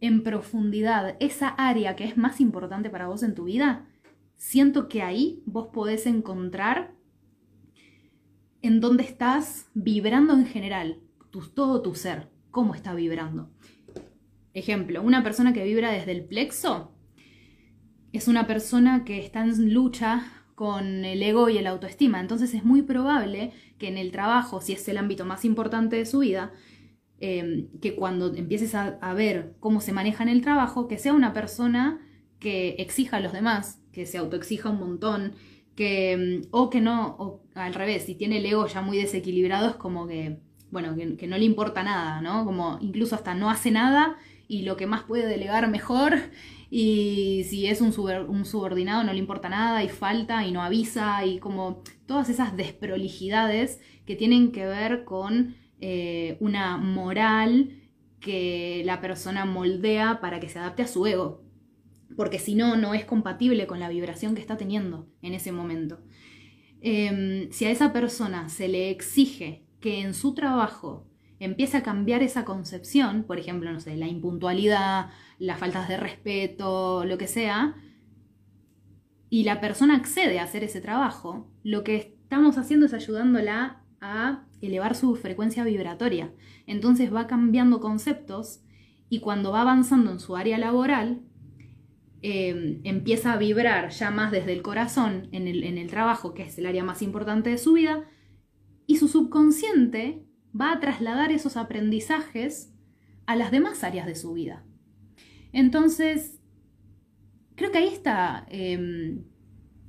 en 0.00 0.22
profundidad 0.22 1.16
esa 1.20 1.48
área 1.48 1.96
que 1.96 2.04
es 2.04 2.16
más 2.16 2.40
importante 2.40 2.90
para 2.90 3.08
vos 3.08 3.22
en 3.22 3.34
tu 3.34 3.44
vida, 3.44 3.86
siento 4.36 4.88
que 4.88 5.02
ahí 5.02 5.42
vos 5.46 5.68
podés 5.72 6.06
encontrar 6.06 6.94
en 8.62 8.80
dónde 8.80 9.04
estás 9.04 9.70
vibrando 9.74 10.34
en 10.34 10.46
general, 10.46 11.00
todo 11.54 11.82
tu 11.82 11.94
ser, 11.94 12.28
cómo 12.50 12.74
está 12.74 12.94
vibrando. 12.94 13.50
Ejemplo, 14.54 15.02
una 15.02 15.22
persona 15.22 15.52
que 15.52 15.64
vibra 15.64 15.90
desde 15.90 16.12
el 16.12 16.24
plexo 16.24 16.92
es 18.12 18.28
una 18.28 18.46
persona 18.46 19.04
que 19.04 19.20
está 19.20 19.42
en 19.42 19.72
lucha 19.72 20.37
con 20.58 21.04
el 21.04 21.22
ego 21.22 21.48
y 21.48 21.56
el 21.56 21.68
autoestima. 21.68 22.18
Entonces 22.18 22.52
es 22.52 22.64
muy 22.64 22.82
probable 22.82 23.52
que 23.78 23.86
en 23.86 23.96
el 23.96 24.10
trabajo, 24.10 24.60
si 24.60 24.72
es 24.72 24.88
el 24.88 24.98
ámbito 24.98 25.24
más 25.24 25.44
importante 25.44 25.94
de 25.94 26.04
su 26.04 26.18
vida, 26.18 26.52
em, 27.20 27.68
que 27.80 27.94
cuando 27.94 28.34
empieces 28.34 28.74
a, 28.74 29.14
ver 29.14 29.54
cómo 29.60 29.80
se 29.80 29.92
maneja 29.92 30.24
en 30.24 30.30
el 30.30 30.42
trabajo, 30.42 30.88
que 30.88 30.98
sea 30.98 31.12
una 31.12 31.32
persona 31.32 32.00
que 32.40 32.70
exija 32.80 33.18
a 33.18 33.20
los 33.20 33.32
demás, 33.32 33.80
que 33.92 34.04
se 34.04 34.18
autoexija 34.18 34.70
un 34.70 34.80
montón, 34.80 35.34
que, 35.76 36.12
em, 36.12 36.42
o 36.50 36.70
que 36.70 36.80
no, 36.80 37.14
o 37.20 37.40
al 37.54 37.72
revés, 37.74 38.02
si 38.06 38.16
tiene 38.16 38.38
el 38.38 38.46
ego 38.46 38.66
ya 38.66 38.82
muy 38.82 38.98
desequilibrado, 38.98 39.68
es 39.68 39.76
como 39.76 40.08
que, 40.08 40.40
bueno, 40.72 40.96
que, 40.96 41.16
que 41.16 41.28
no 41.28 41.38
le 41.38 41.44
importa 41.44 41.84
nada, 41.84 42.20
¿no? 42.20 42.44
Como 42.44 42.78
incluso 42.80 43.14
hasta 43.14 43.32
no 43.34 43.48
hace 43.48 43.70
nada 43.70 44.16
y 44.48 44.62
lo 44.62 44.76
que 44.76 44.88
más 44.88 45.04
puede 45.04 45.26
delegar 45.28 45.70
mejor 45.70 46.14
y 46.70 47.44
si 47.48 47.66
es 47.66 47.80
un, 47.80 47.92
subordinado 47.92 49.02
no 49.02 49.12
le 49.12 49.18
importa 49.18 49.48
nada 49.48 49.82
y 49.82 49.88
falta 49.88 50.46
y 50.46 50.52
no 50.52 50.62
avisa 50.62 51.24
y 51.24 51.38
como 51.38 51.82
todas 52.06 52.28
esas 52.28 52.56
desprolijidades 52.56 53.80
que 54.04 54.16
tienen 54.16 54.52
que 54.52 54.66
ver 54.66 55.04
con 55.04 55.56
eh, 55.80 56.36
una 56.40 56.76
moral 56.76 57.88
que 58.20 58.82
la 58.84 59.00
persona 59.00 59.44
moldea 59.44 60.20
para 60.20 60.40
que 60.40 60.48
se 60.48 60.58
adapte 60.58 60.82
a 60.82 60.88
su 60.88 61.06
ego, 61.06 61.44
porque 62.16 62.38
si 62.38 62.54
no, 62.54 62.76
no 62.76 62.94
es 62.94 63.04
compatible 63.04 63.66
con 63.66 63.80
la 63.80 63.88
vibración 63.88 64.34
que 64.34 64.40
está 64.40 64.56
teniendo 64.56 65.08
en 65.22 65.34
ese 65.34 65.52
momento. 65.52 66.00
Em, 66.80 67.50
si 67.50 67.64
a 67.64 67.70
esa 67.70 67.92
persona 67.92 68.48
se 68.48 68.68
le 68.68 68.90
exige 68.90 69.66
que 69.80 70.00
en 70.00 70.14
su 70.14 70.34
trabajo 70.34 71.07
empiece 71.40 71.76
a 71.76 71.82
cambiar 71.82 72.22
esa 72.22 72.44
concepción, 72.44 73.24
por 73.24 73.38
ejemplo, 73.38 73.72
no 73.72 73.80
sé, 73.80 73.96
la 73.96 74.08
impuntualidad, 74.08 75.10
las 75.38 75.58
faltas 75.58 75.88
de 75.88 75.96
respeto, 75.96 77.04
lo 77.04 77.18
que 77.18 77.26
sea, 77.26 77.76
y 79.30 79.44
la 79.44 79.60
persona 79.60 79.96
accede 79.96 80.38
a 80.38 80.44
hacer 80.44 80.64
ese 80.64 80.80
trabajo, 80.80 81.50
lo 81.62 81.84
que 81.84 81.96
estamos 81.96 82.58
haciendo 82.58 82.86
es 82.86 82.94
ayudándola 82.94 83.82
a 84.00 84.44
elevar 84.60 84.94
su 84.94 85.16
frecuencia 85.16 85.64
vibratoria. 85.64 86.32
Entonces 86.66 87.14
va 87.14 87.26
cambiando 87.26 87.80
conceptos 87.80 88.60
y 89.08 89.20
cuando 89.20 89.52
va 89.52 89.62
avanzando 89.62 90.10
en 90.10 90.20
su 90.20 90.36
área 90.36 90.58
laboral, 90.58 91.22
eh, 92.22 92.80
empieza 92.84 93.32
a 93.32 93.38
vibrar 93.38 93.90
ya 93.90 94.10
más 94.10 94.32
desde 94.32 94.52
el 94.52 94.62
corazón 94.62 95.28
en 95.32 95.46
el, 95.46 95.62
en 95.62 95.78
el 95.78 95.88
trabajo, 95.88 96.34
que 96.34 96.42
es 96.44 96.58
el 96.58 96.66
área 96.66 96.82
más 96.82 97.02
importante 97.02 97.50
de 97.50 97.58
su 97.58 97.74
vida, 97.74 98.04
y 98.86 98.96
su 98.96 99.08
subconsciente 99.08 100.27
va 100.58 100.72
a 100.72 100.80
trasladar 100.80 101.32
esos 101.32 101.56
aprendizajes 101.56 102.72
a 103.26 103.36
las 103.36 103.50
demás 103.50 103.84
áreas 103.84 104.06
de 104.06 104.14
su 104.14 104.32
vida. 104.32 104.64
Entonces, 105.52 106.40
creo 107.54 107.70
que 107.70 107.78
ahí 107.78 107.88
está 107.88 108.46
em, 108.50 109.24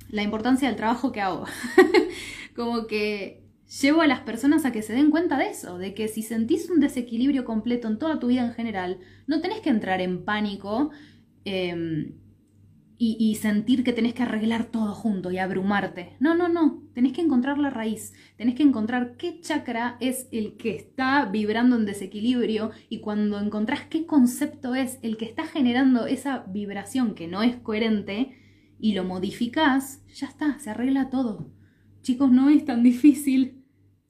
la 0.09 0.23
importancia 0.23 0.67
del 0.67 0.77
trabajo 0.77 1.11
que 1.11 1.21
hago. 1.21 1.45
Como 2.55 2.87
que 2.87 3.43
llevo 3.81 4.01
a 4.01 4.07
las 4.07 4.21
personas 4.21 4.65
a 4.65 4.71
que 4.71 4.81
se 4.81 4.93
den 4.93 5.11
cuenta 5.11 5.37
de 5.37 5.49
eso, 5.49 5.77
de 5.77 5.93
que 5.93 6.07
si 6.07 6.23
sentís 6.23 6.69
un 6.69 6.79
desequilibrio 6.79 7.45
completo 7.45 7.87
en 7.87 7.99
toda 7.99 8.19
tu 8.19 8.27
vida 8.27 8.45
en 8.45 8.53
general, 8.53 8.99
no 9.27 9.41
tenés 9.41 9.61
que 9.61 9.69
entrar 9.69 10.01
en 10.01 10.25
pánico 10.25 10.91
em, 11.45 12.15
y, 13.01 13.35
sentir 13.35 13.85
que 13.85 13.93
tenés 13.93 14.13
que 14.13 14.23
arreglar 14.23 14.65
todo 14.65 14.93
junto 14.93 15.31
y 15.31 15.37
abrumarte. 15.37 16.17
No, 16.19 16.35
no, 16.35 16.49
no. 16.49 16.83
Tenés 16.93 17.13
que 17.13 17.21
encontrar 17.21 17.57
la 17.57 17.69
raíz. 17.69 18.13
Tenés 18.35 18.55
que 18.55 18.63
encontrar 18.63 19.15
qué 19.15 19.39
chakra 19.39 19.95
es 20.01 20.27
el 20.33 20.57
que 20.57 20.75
está 20.75 21.23
vibrando 21.23 21.77
en 21.77 21.85
desequilibrio 21.85 22.71
y 22.89 22.99
cuando 22.99 23.39
encontrás 23.39 23.83
qué 23.89 24.05
concepto 24.05 24.75
es 24.75 24.99
el 25.01 25.15
que 25.15 25.23
está 25.23 25.45
generando 25.45 26.07
esa 26.07 26.39
vibración 26.49 27.15
que 27.15 27.29
no 27.29 27.41
es 27.41 27.55
coherente 27.55 28.35
y 28.79 28.93
lo 28.95 29.05
modificás, 29.05 30.03
ya 30.13 30.27
está, 30.27 30.59
se 30.59 30.69
arregla 30.69 31.09
todo. 31.09 31.53
Chicos, 32.01 32.29
no 32.29 32.49
es 32.49 32.65
tan 32.65 32.83
difícil. 32.83 33.63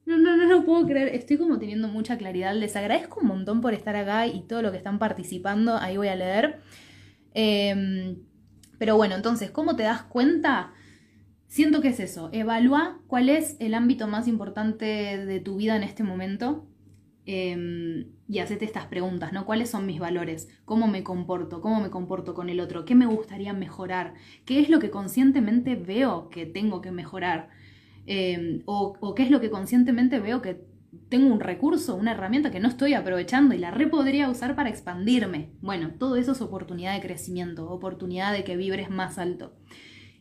No, 0.04 0.18
no, 0.18 0.36
no 0.36 0.46
lo 0.46 0.64
puedo 0.64 0.84
creer. 0.84 1.14
Estoy 1.14 1.36
como 1.36 1.60
teniendo 1.60 1.86
mucha 1.86 2.18
claridad. 2.18 2.56
Les 2.56 2.74
agradezco 2.74 3.20
un 3.20 3.28
montón 3.28 3.60
por 3.60 3.72
estar 3.72 3.94
acá 3.94 4.26
y 4.26 4.40
todo 4.48 4.62
lo 4.62 4.72
que 4.72 4.78
están 4.78 4.98
participando. 4.98 5.76
Ahí 5.76 5.96
voy 5.96 6.08
a 6.08 6.16
leer. 6.16 6.60
Em, 7.34 8.16
pero 8.80 8.96
bueno, 8.96 9.14
entonces, 9.14 9.50
¿cómo 9.50 9.76
te 9.76 9.82
das 9.82 10.04
cuenta? 10.04 10.72
Siento 11.48 11.82
que 11.82 11.88
es 11.88 12.00
eso. 12.00 12.30
Evalúa 12.32 12.98
cuál 13.08 13.28
es 13.28 13.58
el 13.60 13.74
ámbito 13.74 14.08
más 14.08 14.26
importante 14.26 14.86
de 14.86 15.38
tu 15.38 15.56
vida 15.56 15.76
en 15.76 15.82
este 15.82 16.02
momento. 16.02 16.66
Em, 17.26 18.06
y 18.26 18.38
hacete 18.38 18.64
estas 18.64 18.86
preguntas, 18.86 19.34
¿no? 19.34 19.44
¿Cuáles 19.44 19.68
son 19.68 19.84
mis 19.84 20.00
valores? 20.00 20.48
¿Cómo 20.64 20.88
me 20.88 21.04
comporto? 21.04 21.60
¿Cómo 21.60 21.78
me 21.82 21.90
comporto 21.90 22.32
con 22.32 22.48
el 22.48 22.58
otro? 22.58 22.86
¿Qué 22.86 22.94
me 22.94 23.04
gustaría 23.04 23.52
mejorar? 23.52 24.14
¿Qué 24.46 24.60
es 24.60 24.70
lo 24.70 24.78
que 24.78 24.88
conscientemente 24.88 25.74
veo 25.74 26.30
que 26.30 26.46
tengo 26.46 26.80
que 26.80 26.90
mejorar? 26.90 27.50
Em, 28.06 28.62
o, 28.64 29.14
qué 29.14 29.24
es 29.24 29.30
lo 29.30 29.42
que 29.42 29.50
conscientemente 29.50 30.20
veo 30.20 30.40
que 30.40 30.64
tengo 31.08 31.32
un 31.32 31.40
recurso, 31.40 31.94
una 31.94 32.12
herramienta 32.12 32.50
que 32.50 32.60
no 32.60 32.68
estoy 32.68 32.94
aprovechando 32.94 33.54
y 33.54 33.58
la 33.58 33.70
re 33.70 33.86
podría 33.86 34.28
usar 34.28 34.56
para 34.56 34.68
expandirme. 34.68 35.52
Bueno, 35.60 35.92
todo 35.98 36.16
eso 36.16 36.32
es 36.32 36.40
oportunidad 36.40 36.94
de 36.94 37.00
crecimiento, 37.00 37.68
oportunidad 37.70 38.32
de 38.32 38.44
que 38.44 38.56
vibres 38.56 38.90
más 38.90 39.18
alto. 39.18 39.56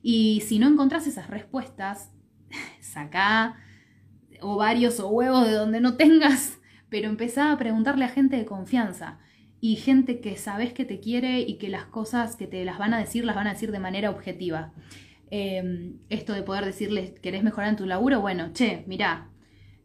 Y 0.01 0.41
si 0.41 0.59
no 0.59 0.67
encontrás 0.67 1.07
esas 1.07 1.29
respuestas, 1.29 2.11
saca 2.81 3.57
ovarios 4.41 4.99
o 4.99 5.09
huevos 5.09 5.45
de 5.45 5.53
donde 5.53 5.81
no 5.81 5.97
tengas, 5.97 6.59
pero 6.89 7.09
empezá 7.09 7.51
a 7.51 7.57
preguntarle 7.57 8.05
a 8.05 8.09
gente 8.09 8.37
de 8.37 8.45
confianza 8.45 9.19
y 9.61 9.75
gente 9.75 10.21
que 10.21 10.37
sabes 10.37 10.73
que 10.73 10.85
te 10.85 10.99
quiere 10.99 11.41
y 11.41 11.57
que 11.57 11.69
las 11.69 11.85
cosas 11.85 12.35
que 12.35 12.47
te 12.47 12.63
las 12.63 12.77
van 12.77 12.93
a 12.93 12.99
decir 12.99 13.25
las 13.25 13.35
van 13.35 13.47
a 13.47 13.53
decir 13.53 13.71
de 13.71 13.79
manera 13.79 14.09
objetiva. 14.09 14.73
Em, 15.31 15.99
esto 16.09 16.33
de 16.33 16.41
poder 16.41 16.65
decirles, 16.65 17.19
¿querés 17.19 17.43
mejorar 17.43 17.69
en 17.69 17.75
tu 17.75 17.85
laburo? 17.85 18.21
Bueno, 18.21 18.51
che, 18.53 18.83
mirá, 18.87 19.28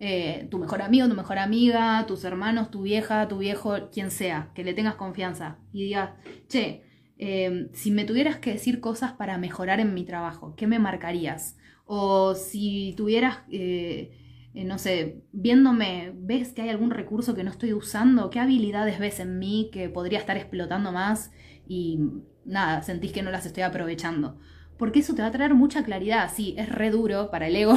eh, 0.01 0.49
tu 0.51 0.59
mejor 0.59 0.83
amigo, 0.83 1.09
tu 1.09 1.15
mejor 1.15 1.39
amiga, 1.39 2.05
tus 2.07 2.25
hermanos, 2.25 2.71
tu 2.71 2.83
vieja, 2.83 3.29
tu 3.29 3.39
viejo, 3.39 3.91
quien 3.93 4.11
sea, 4.11 4.51
que 4.55 4.65
le 4.65 4.75
tengas 4.75 4.97
confianza 4.97 5.59
y 5.73 5.85
digas, 5.85 6.11
che, 6.49 6.83
em, 7.19 7.69
si 7.73 7.91
me 7.91 8.05
tuvieras 8.05 8.39
que 8.39 8.53
decir 8.53 8.81
cosas 8.81 9.13
para 9.13 9.39
mejorar 9.39 9.81
en 9.81 9.95
mi 9.95 10.05
trabajo, 10.05 10.55
¿qué 10.57 10.67
me 10.67 10.79
marcarías? 10.79 11.57
O 11.87 12.35
si 12.35 12.95
tuvieras, 12.97 13.39
eh, 13.51 14.11
eh, 14.55 14.65
no 14.65 14.79
sé, 14.79 15.23
viéndome, 15.33 16.13
ves 16.15 16.53
que 16.53 16.63
hay 16.63 16.71
algún 16.71 16.91
recurso 16.91 17.35
que 17.35 17.45
no 17.45 17.51
estoy 17.51 17.73
usando, 17.73 18.31
¿qué 18.31 18.41
habilidades 18.41 18.99
ves 18.99 19.21
en 19.21 19.39
mí 19.39 19.71
que 19.73 19.89
podría 19.89 20.19
estar 20.19 20.37
explotando 20.37 20.93
más 20.93 21.31
y 21.69 22.01
nada, 22.45 22.83
sentís 22.83 23.13
que 23.13 23.23
no 23.23 23.31
las 23.31 23.47
estoy 23.47 23.63
aprovechando? 23.63 24.39
porque 24.77 25.01
eso 25.01 25.15
te 25.15 25.23
va 25.23 25.29
a 25.29 25.31
traer 25.31 25.55
mucha 25.55 25.85
claridad. 25.85 26.31
Sí, 26.35 26.55
es 26.59 26.69
re 26.69 26.91
duro 26.91 27.31
para 27.31 27.47
el 27.47 27.57
ego 27.57 27.77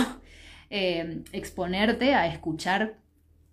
eh, 0.69 1.23
exponerte 1.32 2.13
a 2.13 2.27
escuchar 2.27 2.99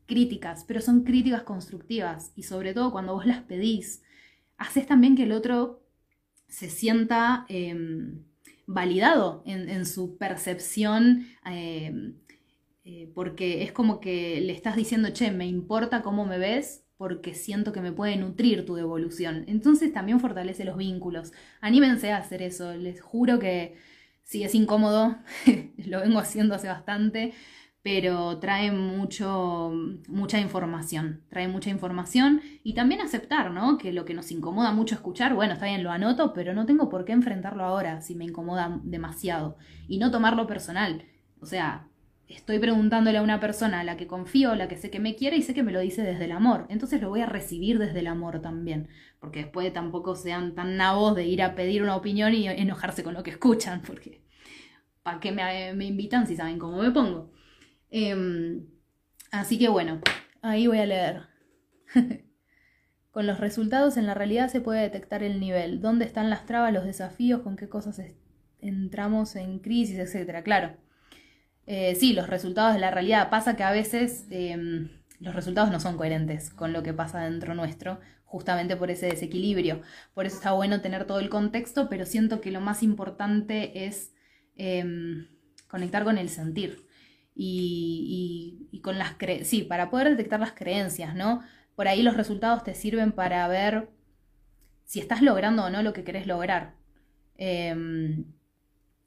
críticas, 0.07 0.65
pero 0.67 0.81
son 0.81 1.05
críticas 1.05 1.43
constructivas 1.43 2.33
y 2.37 2.43
sobre 2.43 2.75
todo 2.75 2.93
cuando 2.93 3.15
vos 3.15 3.27
las 3.27 3.43
pedís, 3.43 4.03
haces 4.59 4.87
también 4.87 5.17
que 5.17 5.25
el 5.25 5.33
otro 5.33 5.83
se 6.49 6.69
sienta 6.69 7.47
em, 7.49 8.23
validado 8.67 9.43
en, 9.47 9.87
su 9.87 10.17
percepción. 10.17 11.27
Em, 11.45 12.15
eh, 12.85 13.11
porque 13.15 13.63
es 13.63 13.73
como 13.73 13.99
que 13.99 14.41
le 14.43 14.53
estás 14.53 14.77
diciendo, 14.77 15.09
che, 15.11 15.31
me 15.31 15.47
importa 15.47 16.03
cómo 16.03 16.27
me 16.27 16.39
ves, 16.39 16.85
porque 16.99 17.35
siento 17.35 17.73
que 17.73 17.81
me 17.81 17.93
puede 17.93 18.17
nutrir 18.17 18.65
tu 18.67 18.75
devolución. 18.75 19.45
Entonces 19.49 19.93
también 19.93 20.21
fortalece 20.21 20.65
los 20.65 20.77
vínculos. 20.77 21.33
Anímense 21.61 22.13
a 22.13 22.19
hacer 22.19 22.43
eso. 22.43 22.75
Les 22.75 23.01
juro 23.01 23.39
que 23.39 23.75
sí 24.25 24.43
es 24.43 24.55
incómodo, 24.55 25.17
lo 25.87 26.01
vengo 26.01 26.19
haciendo 26.19 26.55
hace 26.55 26.69
bastante, 26.69 27.35
pero 27.83 28.39
trae 28.39 28.73
mucho, 28.73 29.71
mucha 30.09 30.41
información. 30.41 31.23
Trae 31.29 31.49
mucha 31.49 31.69
información 31.69 32.41
y 32.63 32.73
también 32.73 33.03
aceptar, 33.03 33.51
¿no? 33.51 33.77
Que 33.77 33.93
lo 33.93 34.07
que 34.07 34.15
nos 34.15 34.31
incomoda 34.31 34.73
mucho 34.73 34.95
escuchar, 34.95 35.35
bueno, 35.35 35.53
está 35.53 35.67
bien, 35.67 35.85
lo 35.85 35.91
anoto, 35.91 36.33
pero 36.33 36.55
no 36.55 36.65
tengo 36.65 36.89
por 36.89 37.05
qué 37.05 37.13
enfrentarlo 37.13 37.63
ahora 37.63 38.01
si 38.01 38.15
me 38.15 38.25
incomoda 38.25 38.81
demasiado. 38.85 39.59
Y 39.87 39.99
no 39.99 40.11
tomarlo 40.11 40.47
personal. 40.47 41.05
O 41.41 41.47
sea, 41.47 41.87
estoy 42.29 42.59
preguntándole 42.59 43.19
a 43.19 43.23
una 43.23 43.41
persona 43.41 43.81
a 43.81 43.85
la 43.85 43.97
que 43.97 44.07
confío, 44.07 44.53
a 44.53 44.57
la 44.57 44.69
que 44.69 44.77
sé 44.77 44.91
que 44.91 45.01
me 45.01 45.15
quiere 45.15 45.37
y 45.37 45.43
sé 45.43 45.55
que 45.55 45.63
me 45.63 45.73
lo 45.73 45.81
dice 45.81 46.03
desde 46.03 46.25
el 46.25 46.33
amor. 46.33 46.67
Entonces 46.69 47.01
lo 47.01 47.09
voy 47.09 47.21
a 47.21 47.27
recibir 47.27 47.79
desde 47.79 48.01
el 48.01 48.07
amor 48.07 48.41
también. 48.41 48.89
Porque 49.21 49.41
después 49.41 49.73
tampoco 49.73 50.17
sean 50.17 50.55
tan 50.55 50.77
nabos 50.77 51.15
de 51.15 51.27
ir 51.27 51.43
a 51.43 51.55
pedir 51.55 51.83
una 51.83 51.97
opinión 51.97 52.35
y 52.35 52.49
enojarse 52.49 53.03
con 53.03 53.15
lo 53.15 53.23
que 53.23 53.31
escuchan. 53.31 53.83
Porque 53.83 54.23
¿para 55.03 55.21
qué 55.21 55.33
me, 55.33 55.85
invitan 55.85 56.27
si 56.27 56.37
saben 56.37 56.59
cómo 56.59 56.83
me 56.83 56.91
pongo? 56.91 57.33
Em, 57.91 58.67
así 59.31 59.59
que 59.59 59.69
bueno, 59.69 60.01
ahí 60.43 60.67
voy 60.67 60.79
a 60.79 60.87
leer. 60.87 61.23
con 63.11 63.27
los 63.27 63.39
resultados 63.39 63.97
en 63.97 64.07
la 64.07 64.15
realidad 64.15 64.49
se 64.49 64.61
puede 64.61 64.81
detectar 64.81 65.23
el 65.23 65.39
nivel, 65.39 65.81
dónde 65.81 66.05
están 66.05 66.31
las 66.31 66.47
trabas, 66.47 66.73
los 66.73 66.85
desafíos, 66.85 67.43
con 67.43 67.57
qué 67.57 67.69
cosas 67.69 68.01
entramos 68.59 69.37
en 69.37 69.61
crisis, 69.61 69.99
etc. 69.99 70.43
Claro 70.43 70.84
eh, 71.67 71.95
sí, 71.95 72.13
los 72.13 72.29
resultados 72.29 72.75
de 72.75 72.81
la 72.81 72.91
realidad. 72.91 73.31
Pasa 73.31 73.57
que 73.57 73.63
a 73.63 73.71
veces 73.71 74.27
em, 74.31 74.91
los 75.21 75.35
resultados 75.35 75.71
no 75.71 75.81
son 75.81 75.97
coherentes 75.97 76.51
con 76.51 76.73
lo 76.73 76.83
que 76.83 76.93
pasa 76.93 77.25
dentro 77.25 77.55
nuestro, 77.55 78.01
justamente 78.25 78.77
por 78.77 78.91
ese 78.91 79.07
desequilibrio. 79.07 79.81
Por 80.13 80.27
eso 80.27 80.37
está 80.37 80.53
bueno 80.53 80.81
tener 80.81 81.07
todo 81.07 81.21
el 81.21 81.31
contexto, 81.31 81.89
pero 81.89 82.07
siento 82.07 82.41
que 82.41 82.51
lo 82.51 82.61
más 82.61 82.83
importante 82.83 83.87
es 83.87 84.13
em, 84.57 85.29
conectar 85.69 86.05
con 86.05 86.19
el 86.19 86.29
sentir. 86.29 86.87
Y, 87.37 88.81
con 88.83 88.99
las 88.99 89.15
creencias, 89.15 89.49
sí, 89.49 89.63
para 89.63 89.91
poder 89.91 90.11
detectar 90.11 90.39
las 90.41 90.53
creencias, 90.53 91.15
¿no? 91.15 91.43
Por 91.75 91.89
ahí 91.89 92.03
los 92.03 92.17
resultados 92.17 92.63
te 92.63 92.75
sirven 92.75 93.13
para 93.13 93.49
ver 93.49 93.89
si 94.85 95.01
estás 95.01 95.23
logrando 95.23 95.65
o 95.65 95.71
no 95.71 95.83
lo 95.83 95.93
que 95.95 96.05
querés 96.05 96.27
lograr. 96.27 96.75
Em, 97.37 98.27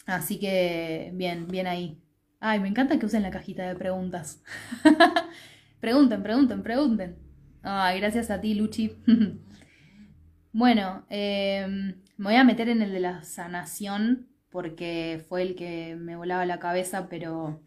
así 0.07 0.39
que, 0.39 1.11
bien, 1.13 1.47
bien 1.47 1.67
ahí. 1.67 2.01
Ay, 2.39 2.59
me 2.59 2.67
encanta 2.67 2.99
que 2.99 3.05
usen 3.05 3.23
la 3.23 3.31
cajita 3.31 3.67
de 3.67 3.75
preguntas. 3.75 4.43
pregunten, 5.79 6.21
pregunten, 6.21 6.61
pregunten. 6.61 7.17
Ay, 7.63 7.99
gracias 7.99 8.29
a 8.29 8.39
ti, 8.39 8.53
Luchi. 8.53 8.95
bueno, 10.53 11.05
em, 11.09 11.95
me 12.17 12.25
voy 12.25 12.35
a 12.35 12.43
meter 12.43 12.69
en 12.69 12.81
el 12.81 12.91
de 12.91 12.99
la 12.99 13.23
sanación 13.23 14.27
porque 14.49 15.23
fue 15.27 15.41
el 15.41 15.55
que 15.55 15.95
me 15.95 16.15
volaba 16.15 16.45
la 16.45 16.59
cabeza, 16.59 17.09
pero 17.09 17.61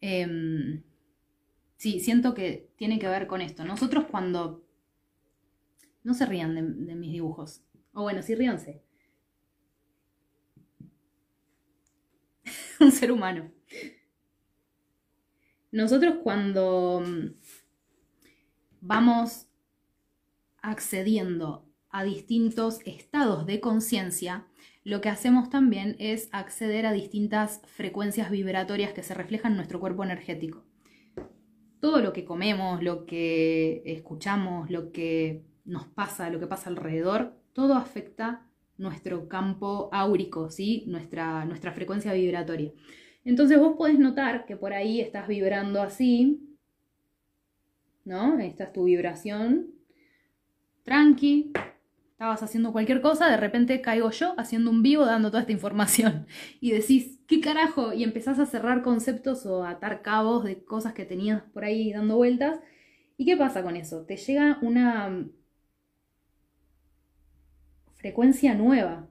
em, 0.00 0.82
sí, 1.76 2.00
siento 2.00 2.34
que 2.34 2.70
tiene 2.76 2.98
que 2.98 3.08
ver 3.08 3.26
con 3.26 3.40
esto. 3.40 3.64
Nosotros 3.64 4.04
cuando... 4.10 4.62
No 6.02 6.12
se 6.12 6.26
rían 6.26 6.54
de, 6.54 6.94
mis 6.94 7.12
dibujos. 7.12 7.62
O 7.94 8.02
bueno, 8.02 8.20
sí 8.22 8.34
ríanse. 8.34 8.83
Un 12.84 12.92
ser 12.92 13.12
humano. 13.12 13.50
Nosotros 15.72 16.16
cuando 16.22 17.02
mm, 17.04 17.34
vamos 18.80 19.48
accediendo 20.62 21.68
a 21.90 22.04
distintos 22.04 22.80
estados 22.84 23.46
de 23.46 23.60
conciencia, 23.60 24.46
lo 24.84 25.00
que 25.00 25.08
hacemos 25.08 25.50
también 25.50 25.96
es 25.98 26.28
acceder 26.32 26.86
a 26.86 26.92
distintas 26.92 27.62
frecuencias 27.66 28.30
vibratorias 28.30 28.92
que 28.92 29.02
se 29.02 29.14
reflejan 29.14 29.52
en 29.52 29.56
nuestro 29.56 29.80
cuerpo 29.80 30.04
energético. 30.04 30.64
Todo 31.80 32.00
lo 32.00 32.12
que 32.12 32.24
comemos, 32.24 32.82
lo 32.82 33.06
que 33.06 33.82
escuchamos, 33.84 34.70
lo 34.70 34.92
que 34.92 35.44
nos 35.64 35.86
pasa, 35.86 36.30
lo 36.30 36.40
que 36.40 36.46
pasa 36.46 36.70
alrededor, 36.70 37.36
todo 37.52 37.74
afecta 37.74 38.46
nuestro 38.76 39.28
campo 39.28 39.88
áurico, 39.92 40.50
¿sí? 40.50 40.84
nuestra, 40.86 41.44
nuestra 41.44 41.72
frecuencia 41.72 42.12
vibratoria. 42.12 42.72
Entonces 43.24 43.58
vos 43.58 43.76
podés 43.76 43.98
notar 43.98 44.44
que 44.46 44.56
por 44.56 44.72
ahí 44.72 45.00
estás 45.00 45.28
vibrando 45.28 45.80
así, 45.80 46.56
¿no? 48.04 48.38
Esta 48.38 48.64
es 48.64 48.72
tu 48.72 48.84
vibración. 48.84 49.70
Tranqui, 50.82 51.52
estabas 52.12 52.42
haciendo 52.42 52.72
cualquier 52.72 53.00
cosa, 53.00 53.30
de 53.30 53.38
repente 53.38 53.80
caigo 53.80 54.10
yo 54.10 54.34
haciendo 54.38 54.70
un 54.70 54.82
vivo 54.82 55.06
dando 55.06 55.30
toda 55.30 55.40
esta 55.40 55.52
información. 55.52 56.26
Y 56.60 56.72
decís, 56.72 57.20
¿qué 57.26 57.40
carajo? 57.40 57.92
Y 57.92 58.04
empezás 58.04 58.38
a 58.38 58.46
cerrar 58.46 58.82
conceptos 58.82 59.46
o 59.46 59.64
a 59.64 59.70
atar 59.70 60.02
cabos 60.02 60.44
de 60.44 60.62
cosas 60.64 60.92
que 60.92 61.06
tenías 61.06 61.42
por 61.52 61.64
ahí 61.64 61.92
dando 61.92 62.16
vueltas. 62.16 62.60
¿Y 63.16 63.24
qué 63.24 63.36
pasa 63.36 63.62
con 63.62 63.76
eso? 63.76 64.04
Te 64.04 64.16
llega 64.16 64.58
una 64.60 65.26
frecuencia 68.04 68.54
nueva 68.54 69.08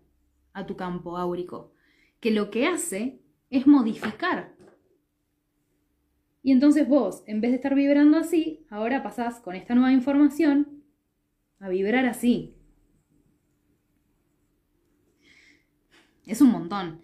a 0.54 0.68
tu 0.68 0.76
campo 0.76 1.18
áurico, 1.18 1.74
que 2.20 2.30
lo 2.30 2.52
que 2.52 2.68
hace 2.68 3.24
es 3.50 3.66
modificar. 3.66 4.54
Y 6.44 6.52
entonces 6.52 6.88
vos, 6.88 7.24
en 7.26 7.42
vez 7.42 7.50
de 7.50 7.56
estar 7.56 7.74
vibrando 7.74 8.20
así, 8.20 8.68
ahora 8.70 9.02
pasás 9.02 9.40
con 9.40 9.56
esta 9.56 9.74
nueva 9.74 9.92
información 9.92 10.84
a 11.60 11.70
vibrar 11.70 12.06
así. 12.06 12.54
Es 16.28 16.40
un 16.40 16.52
montón. 16.52 17.02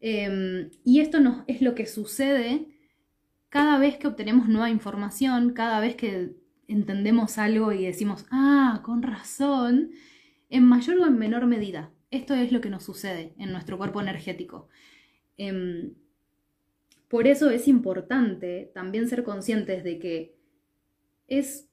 Em, 0.00 0.70
y 0.84 1.00
esto 1.00 1.18
es 1.46 1.60
lo 1.60 1.74
que 1.74 1.84
sucede 1.84 2.66
cada 3.50 3.78
vez 3.78 3.98
que 3.98 4.06
obtenemos 4.06 4.48
nueva 4.48 4.70
información, 4.70 5.52
cada 5.52 5.80
vez 5.80 5.96
que 5.96 6.34
entendemos 6.66 7.36
algo 7.36 7.72
y 7.72 7.84
decimos, 7.84 8.24
ah, 8.30 8.80
con 8.82 9.02
razón, 9.02 9.90
en 10.48 10.64
mayor 10.64 10.98
o 10.98 11.06
en 11.06 11.18
menor 11.18 11.46
medida. 11.46 11.92
Esto 12.10 12.34
es 12.34 12.52
lo 12.52 12.60
que 12.60 12.70
nos 12.70 12.84
sucede 12.84 13.34
en 13.38 13.52
nuestro 13.52 13.78
cuerpo 13.78 14.00
energético. 14.00 14.68
Em, 15.36 15.94
por 17.08 17.26
eso 17.26 17.50
es 17.50 17.68
importante 17.68 18.70
también 18.74 19.08
ser 19.08 19.22
conscientes 19.22 19.84
de 19.84 19.98
que 19.98 20.36
es 21.28 21.68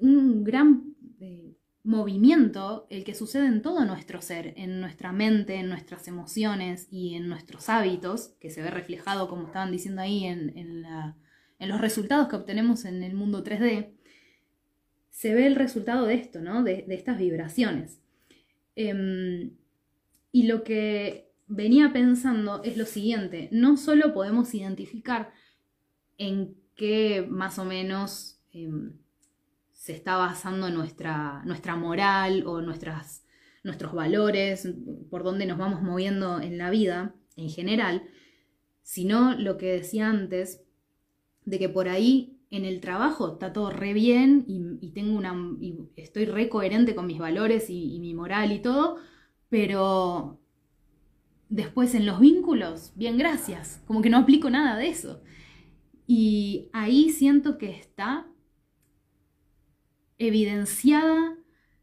un 0.00 0.44
gran 0.44 0.94
eh, 1.20 1.54
movimiento 1.84 2.86
el 2.90 3.04
que 3.04 3.14
sucede 3.14 3.46
en 3.46 3.62
todo 3.62 3.84
nuestro 3.84 4.20
ser, 4.20 4.52
en 4.56 4.80
nuestra 4.80 5.12
mente, 5.12 5.56
en 5.56 5.68
nuestras 5.68 6.06
emociones 6.08 6.88
y 6.90 7.14
en 7.14 7.28
nuestros 7.28 7.68
hábitos, 7.68 8.34
que 8.40 8.50
se 8.50 8.62
ve 8.62 8.70
reflejado, 8.70 9.28
como 9.28 9.46
estaban 9.46 9.72
diciendo 9.72 10.02
ahí, 10.02 10.24
en, 10.24 10.84
los 11.60 11.80
resultados 11.80 12.28
que 12.28 12.36
obtenemos 12.36 12.84
en 12.84 13.02
el 13.02 13.14
mundo 13.14 13.42
3D, 13.42 13.90
se 15.18 15.34
ve 15.34 15.48
el 15.48 15.56
resultado 15.56 16.06
de 16.06 16.14
esto, 16.14 16.40
¿no? 16.40 16.62
De, 16.62 16.84
estas 16.90 17.18
vibraciones. 17.18 18.00
Em, 18.76 19.50
y 20.30 20.46
lo 20.46 20.62
que 20.62 21.32
venía 21.48 21.92
pensando 21.92 22.62
es 22.62 22.76
lo 22.76 22.86
siguiente, 22.86 23.48
no 23.50 23.76
solo 23.76 24.14
podemos 24.14 24.54
identificar 24.54 25.32
en 26.18 26.54
qué 26.76 27.26
más 27.28 27.58
o 27.58 27.64
menos 27.64 28.40
em, 28.52 28.92
se 29.72 29.92
está 29.92 30.16
basando 30.18 30.70
nuestra, 30.70 31.42
nuestra 31.44 31.74
moral 31.74 32.44
o 32.46 32.62
nuestras, 32.62 33.24
nuestros 33.64 33.92
valores, 33.94 34.68
por 35.10 35.24
dónde 35.24 35.46
nos 35.46 35.58
vamos 35.58 35.82
moviendo 35.82 36.40
en 36.40 36.58
la 36.58 36.70
vida 36.70 37.12
en 37.34 37.50
general, 37.50 38.04
sino 38.82 39.34
lo 39.34 39.58
que 39.58 39.66
decía 39.66 40.10
antes, 40.10 40.62
de 41.44 41.58
que 41.58 41.68
por 41.68 41.88
ahí 41.88 42.37
en 42.50 42.64
el 42.64 42.80
trabajo 42.80 43.32
está 43.34 43.52
todo 43.52 43.70
re 43.70 43.92
bien 43.92 44.44
y, 44.48 44.90
tengo 44.90 45.16
una, 45.16 45.34
estoy 45.96 46.24
re 46.24 46.48
coherente 46.48 46.94
con 46.94 47.06
mis 47.06 47.18
valores 47.18 47.68
y 47.68 47.98
mi 48.00 48.14
moral 48.14 48.52
y 48.52 48.60
todo, 48.60 48.96
pero 49.48 50.40
después 51.48 51.94
en 51.94 52.06
los 52.06 52.20
vínculos, 52.20 52.92
bien 52.94 53.18
gracias, 53.18 53.82
como 53.86 54.02
que 54.02 54.10
no 54.10 54.18
aplico 54.18 54.50
nada 54.50 54.76
de 54.76 54.88
eso. 54.88 55.22
Y 56.06 56.70
ahí 56.72 57.10
siento 57.10 57.58
que 57.58 57.70
está 57.70 58.26
evidenciada 60.18 61.36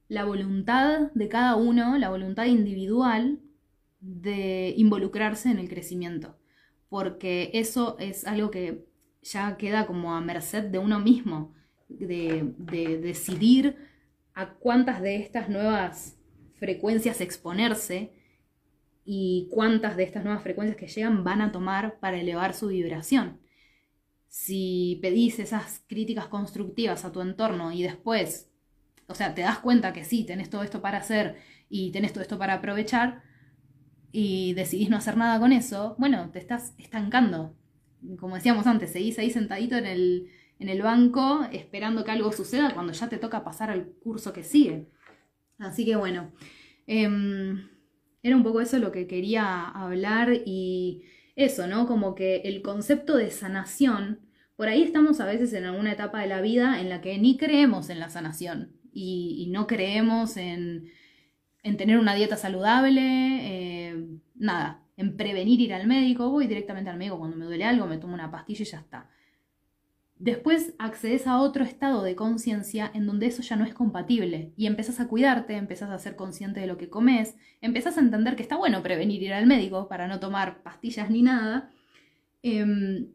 la 0.08 0.26
voluntad 0.26 1.12
de 1.14 1.30
cada 1.30 1.56
uno, 1.56 1.98
la 1.98 2.10
voluntad 2.10 2.46
individual 2.46 3.40
de 4.00 4.74
involucrarse 4.78 5.50
en 5.50 5.58
el 5.58 5.70
crecimiento, 5.70 6.38
porque 6.90 7.50
eso 7.54 7.98
es 8.00 8.26
algo 8.26 8.52
que 8.52 8.86
ya 9.26 9.58
queda 9.58 9.86
como 9.86 10.16
a 10.16 10.22
merced 10.22 10.64
de 10.64 10.80
uno 10.80 11.00
mismo, 11.00 11.54
de, 11.90 12.54
decidir 13.02 13.78
a 14.34 14.54
cuántas 14.54 15.02
de 15.02 15.18
estas 15.18 15.50
nuevas 15.50 16.18
frecuencias 16.56 17.22
exponerse 17.22 18.14
y 19.04 19.50
cuántas 19.52 19.98
de 19.98 20.04
estas 20.04 20.24
nuevas 20.24 20.44
frecuencias 20.44 20.78
que 20.78 20.88
llegan 20.88 21.24
van 21.24 21.42
a 21.42 21.52
tomar 21.52 22.00
para 22.00 22.20
elevar 22.20 22.54
su 22.54 22.68
vibración 22.68 23.40
si 24.36 25.00
pedís 25.02 25.40
esas 25.40 25.82
críticas 25.88 26.28
constructivas 26.28 27.06
a 27.06 27.14
tu 27.14 27.22
entorno 27.22 27.72
y 27.72 27.84
después, 27.84 28.52
o 29.08 29.16
sea, 29.16 29.34
te 29.34 29.44
das 29.44 29.60
cuenta 29.60 29.94
que 29.94 30.04
sí, 30.04 30.26
tenés 30.26 30.50
todo 30.50 30.64
esto 30.64 30.82
para 30.82 30.98
hacer 30.98 31.38
y 31.70 31.94
tenés 31.94 32.12
todo 32.12 32.22
esto 32.22 32.38
para 32.38 32.56
aprovechar 32.56 33.24
y 34.12 34.54
decidís 34.54 34.90
no 34.90 34.98
hacer 34.98 35.16
nada 35.16 35.40
con 35.40 35.54
eso, 35.54 35.96
bueno, 36.00 36.32
te 36.32 36.40
estás 36.40 36.74
estancando. 36.78 37.56
Como 38.20 38.36
decíamos 38.36 38.68
antes, 38.68 38.92
seguís 38.92 39.18
ahí 39.20 39.30
sentadito 39.30 39.76
en 39.76 39.86
el, 39.86 40.30
en 40.60 40.70
el 40.70 40.82
banco 40.82 41.48
esperando 41.52 42.04
que 42.04 42.12
algo 42.12 42.32
suceda 42.32 42.74
cuando 42.74 42.94
ya 42.94 43.10
te 43.10 43.18
toca 43.18 43.44
pasar 43.44 43.70
al 43.72 43.88
curso 44.04 44.34
que 44.34 44.44
sigue. 44.44 44.88
Así 45.58 45.86
que 45.86 45.96
bueno, 45.96 46.32
em, 46.88 47.70
era 48.24 48.36
un 48.36 48.44
poco 48.44 48.62
eso 48.62 48.80
lo 48.80 48.92
que 48.92 49.08
quería 49.08 49.64
hablar 49.68 50.34
y 50.46 51.04
eso, 51.36 51.68
¿no? 51.68 51.88
Como 51.88 52.16
que 52.16 52.38
el 52.46 52.62
concepto 52.62 53.18
de 53.18 53.32
sanación 53.32 54.26
por 54.56 54.70
ahí 54.70 54.84
estamos 54.84 55.20
a 55.20 55.26
veces 55.26 55.54
en 55.54 55.66
alguna 55.66 55.92
etapa 55.92 56.22
de 56.22 56.28
la 56.28 56.42
vida 56.42 56.80
en 56.80 56.90
la 56.90 57.02
que 57.02 57.18
ni 57.18 57.38
creemos 57.38 57.90
en 57.90 58.00
la 58.00 58.10
sanación 58.10 58.72
y, 58.94 59.48
no 59.52 59.68
creemos 59.68 60.38
en, 60.38 60.90
tener 61.78 62.00
una 62.00 62.16
dieta 62.16 62.38
saludable, 62.38 63.02
eh, 63.02 64.06
nada, 64.36 64.85
en 64.98 65.18
prevenir 65.18 65.60
ir 65.62 65.74
al 65.74 65.88
médico. 65.88 66.30
Voy 66.30 66.48
directamente 66.48 66.90
al 66.90 66.98
médico 66.98 67.18
cuando 67.18 67.38
me 67.38 67.46
duele 67.46 67.66
algo, 67.66 67.88
me 67.88 67.98
tomo 67.98 68.14
una 68.14 68.32
pastilla 68.32 68.64
y 68.64 68.66
ya 68.66 68.80
está. 68.80 69.10
Después 70.18 70.76
accedes 70.80 71.28
a 71.28 71.40
otro 71.42 71.66
estado 71.66 72.02
de 72.02 72.16
conciencia 72.16 72.90
en 72.94 73.06
donde 73.06 73.26
eso 73.26 73.42
ya 73.42 73.58
no 73.58 73.66
es 73.66 73.74
compatible 73.74 74.54
y 74.56 74.66
empezás 74.66 75.02
a 75.02 75.10
cuidarte, 75.10 75.56
empezás 75.56 75.90
a 75.90 76.00
ser 76.00 76.16
consciente 76.16 76.62
de 76.62 76.68
lo 76.68 76.78
que 76.78 76.90
comes, 76.90 77.36
empezás 77.60 77.98
a 77.98 78.00
entender 78.02 78.38
que 78.38 78.44
está 78.44 78.56
bueno 78.56 78.82
prevenir 78.82 79.22
ir 79.24 79.34
al 79.34 79.46
médico 79.46 79.90
para 79.90 80.08
no 80.08 80.22
tomar 80.22 80.64
pastillas 80.64 81.10
ni 81.10 81.22
nada. 81.22 81.70
Em, 82.44 83.10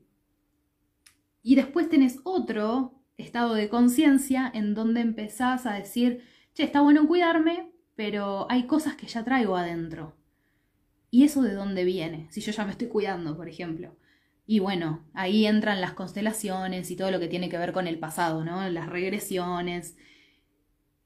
y 1.43 1.55
después 1.55 1.89
tenés 1.89 2.21
otro 2.25 3.01
estado 3.17 3.55
de 3.55 3.71
conciencia 3.71 4.51
en 4.53 4.75
donde 4.75 5.01
empezás 5.01 5.65
a 5.65 5.73
decir, 5.73 6.23
che, 6.53 6.65
está 6.65 6.83
bueno 6.83 7.07
cuidarme, 7.07 7.73
pero 7.97 8.47
hay 8.51 8.67
cosas 8.67 8.95
que 8.95 9.07
ya 9.07 9.25
traigo 9.25 9.57
adentro. 9.57 10.20
¿Y 11.11 11.25
eso 11.25 11.43
de 11.43 11.55
dónde 11.55 11.85
viene? 11.85 12.29
Si 12.31 12.41
yo 12.41 12.53
ya 12.53 12.65
me 12.65 12.73
estoy 12.73 12.89
cuidando, 12.89 13.37
por 13.37 13.49
ejemplo. 13.49 13.97
Y 14.47 14.59
bueno, 14.59 15.05
ahí 15.15 15.47
entran 15.47 15.81
las 15.81 15.93
constelaciones 15.93 16.91
y 16.91 16.97
todo 16.97 17.11
lo 17.11 17.21
que 17.21 17.29
tiene 17.29 17.49
que 17.49 17.59
ver 17.59 17.73
con 17.73 17.87
el 17.87 17.99
pasado, 17.99 18.45
¿no? 18.45 18.69
Las 18.69 18.89
regresiones. 18.89 19.97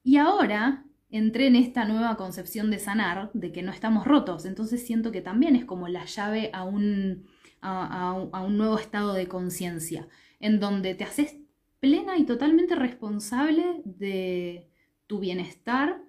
Y 0.02 0.16
ahora 0.16 0.84
entré 1.10 1.46
en 1.46 1.56
esta 1.56 1.84
nueva 1.84 2.16
concepción 2.16 2.70
de 2.70 2.78
sanar, 2.78 3.30
de 3.34 3.52
que 3.52 3.62
no 3.62 3.72
estamos 3.72 4.06
rotos. 4.06 4.44
Entonces 4.44 4.86
siento 4.86 5.12
que 5.12 5.20
también 5.20 5.56
es 5.56 5.64
como 5.64 5.88
la 5.88 6.04
llave 6.04 6.50
a 6.52 6.64
un, 6.64 7.26
a 7.60 8.42
un 8.46 8.58
nuevo 8.58 8.78
estado 8.78 9.14
de 9.14 9.28
conciencia 9.28 10.08
en 10.40 10.60
donde 10.60 10.94
te 10.94 11.04
haces 11.04 11.36
plena 11.80 12.18
y 12.18 12.24
totalmente 12.24 12.74
responsable 12.74 13.82
de 13.84 14.68
tu 15.06 15.20
bienestar 15.20 16.02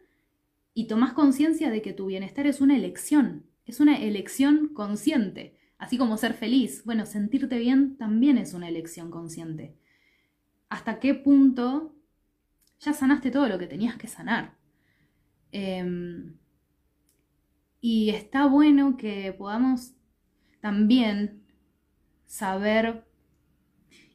y 0.74 0.88
tomas 0.88 1.14
conciencia 1.14 1.70
de 1.70 1.82
que 1.82 1.94
tu 1.94 2.06
bienestar 2.06 2.48
es 2.48 2.62
una 2.62 2.76
elección, 2.76 3.46
es 3.65 3.80
una 3.80 3.97
elección 3.97 4.69
consciente. 4.73 5.58
Así 5.78 5.97
como 5.97 6.17
ser 6.17 6.34
feliz, 6.34 6.84
bueno, 6.86 7.06
sentirte 7.06 7.58
bien 7.58 7.97
también 7.97 8.38
es 8.38 8.54
una 8.54 8.69
elección 8.69 9.12
consciente. 9.12 9.75
¿Hasta 10.69 10.99
qué 10.99 11.13
punto 11.13 11.93
ya 12.80 12.93
sanaste 12.93 13.32
todo 13.32 13.47
lo 13.49 13.60
que 13.60 13.67
tenías 13.67 13.97
que 13.97 14.08
sanar? 14.08 14.56
Em, 15.51 16.38
y 17.82 18.10
está 18.10 18.47
bueno 18.47 18.97
que 18.97 19.34
podamos 19.34 19.93
también 20.62 21.43
saber 22.25 23.06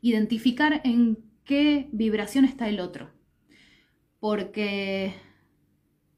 identificar 0.00 0.80
en 0.84 1.18
qué 1.44 1.88
vibración 1.92 2.44
está 2.44 2.68
el 2.68 2.80
otro. 2.80 3.10
Porque 4.18 5.14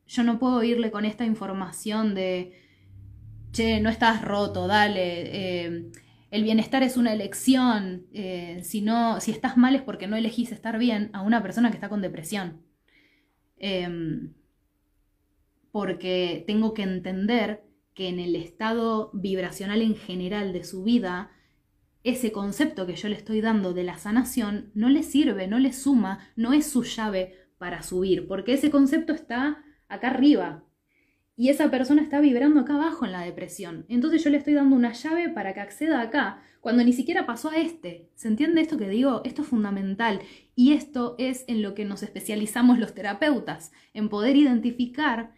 yo 0.07 0.23
no 0.23 0.39
puedo 0.39 0.63
irle 0.63 0.91
con 0.91 1.05
esta 1.05 1.25
información 1.25 2.15
de, 2.15 2.62
che, 3.53 3.81
no 3.81 3.91
estás 3.91 4.23
roto, 4.23 4.67
dale, 4.67 5.67
eh, 5.67 5.91
el 6.31 6.43
bienestar 6.43 6.83
es 6.83 6.97
una 6.97 7.13
elección, 7.13 8.07
eh, 8.13 8.61
si, 8.65 8.81
no, 8.81 9.21
si 9.21 9.31
estás 9.31 9.57
mal 9.57 9.75
es 9.75 9.83
porque 9.83 10.07
no 10.07 10.17
elegís 10.17 10.51
estar 10.51 10.79
bien 10.79 11.11
a 11.13 11.23
una 11.23 11.43
persona 11.43 11.71
que 11.71 11.77
está 11.77 11.89
con 11.89 12.01
depresión. 12.01 12.63
Em, 13.59 14.33
porque 15.71 16.45
tengo 16.47 16.75
que 16.75 16.83
entender 16.83 17.63
que 17.95 18.09
en 18.09 18.19
el 18.19 18.35
estado 18.37 19.11
vibracional 19.13 19.83
en 19.83 19.95
general 19.97 20.53
de 20.53 20.65
su 20.65 20.83
vida, 20.83 21.31
ese 22.05 22.33
concepto 22.33 22.87
que 22.87 22.97
yo 22.97 23.09
le 23.09 23.17
estoy 23.17 23.41
dando 23.41 23.75
de 23.75 23.85
la 23.85 23.99
sanación 23.99 24.71
no 24.75 24.89
le 24.89 25.03
sirve, 25.03 25.47
no 25.47 25.59
le 25.59 25.73
suma, 25.73 26.19
no 26.37 26.53
es 26.53 26.67
su 26.67 26.83
llave 26.83 27.35
para 27.59 27.83
subir, 27.83 28.27
porque 28.27 28.55
ese 28.55 28.71
concepto 28.71 29.13
está 29.13 29.63
acá 29.89 30.09
arriba 30.09 30.65
y 31.37 31.49
esa 31.49 31.71
persona 31.71 32.03
está 32.03 32.21
vibrando 32.21 32.61
acá 32.61 32.75
abajo 32.75 33.05
en 33.05 33.13
la 33.13 33.23
depresión. 33.23 33.87
Entonces 33.89 34.23
yo 34.23 34.31
le 34.31 34.39
estoy 34.39 34.55
dando 34.55 34.77
una 34.77 34.93
llave 34.93 35.29
para 35.29 35.55
que 35.55 35.61
acceda 35.61 36.01
acá, 36.01 36.43
cuando 36.61 36.85
ni 36.85 36.93
siquiera 36.93 37.27
pasó 37.27 37.51
a 37.51 37.57
este. 37.57 38.11
¿Se 38.15 38.29
entiende 38.29 38.61
esto 38.61 38.79
que 38.79 38.89
digo? 38.89 39.23
Esto 39.25 39.43
es 39.43 39.49
fundamental 39.49 40.21
y 40.55 40.75
esto 40.75 41.17
es 41.19 41.45
en 41.49 41.63
lo 41.63 41.75
que 41.75 41.85
nos 41.85 42.03
especializamos 42.03 42.79
los 42.79 42.95
terapeutas, 42.95 43.73
en 43.95 44.09
poder 44.09 44.37
identificar 44.37 45.33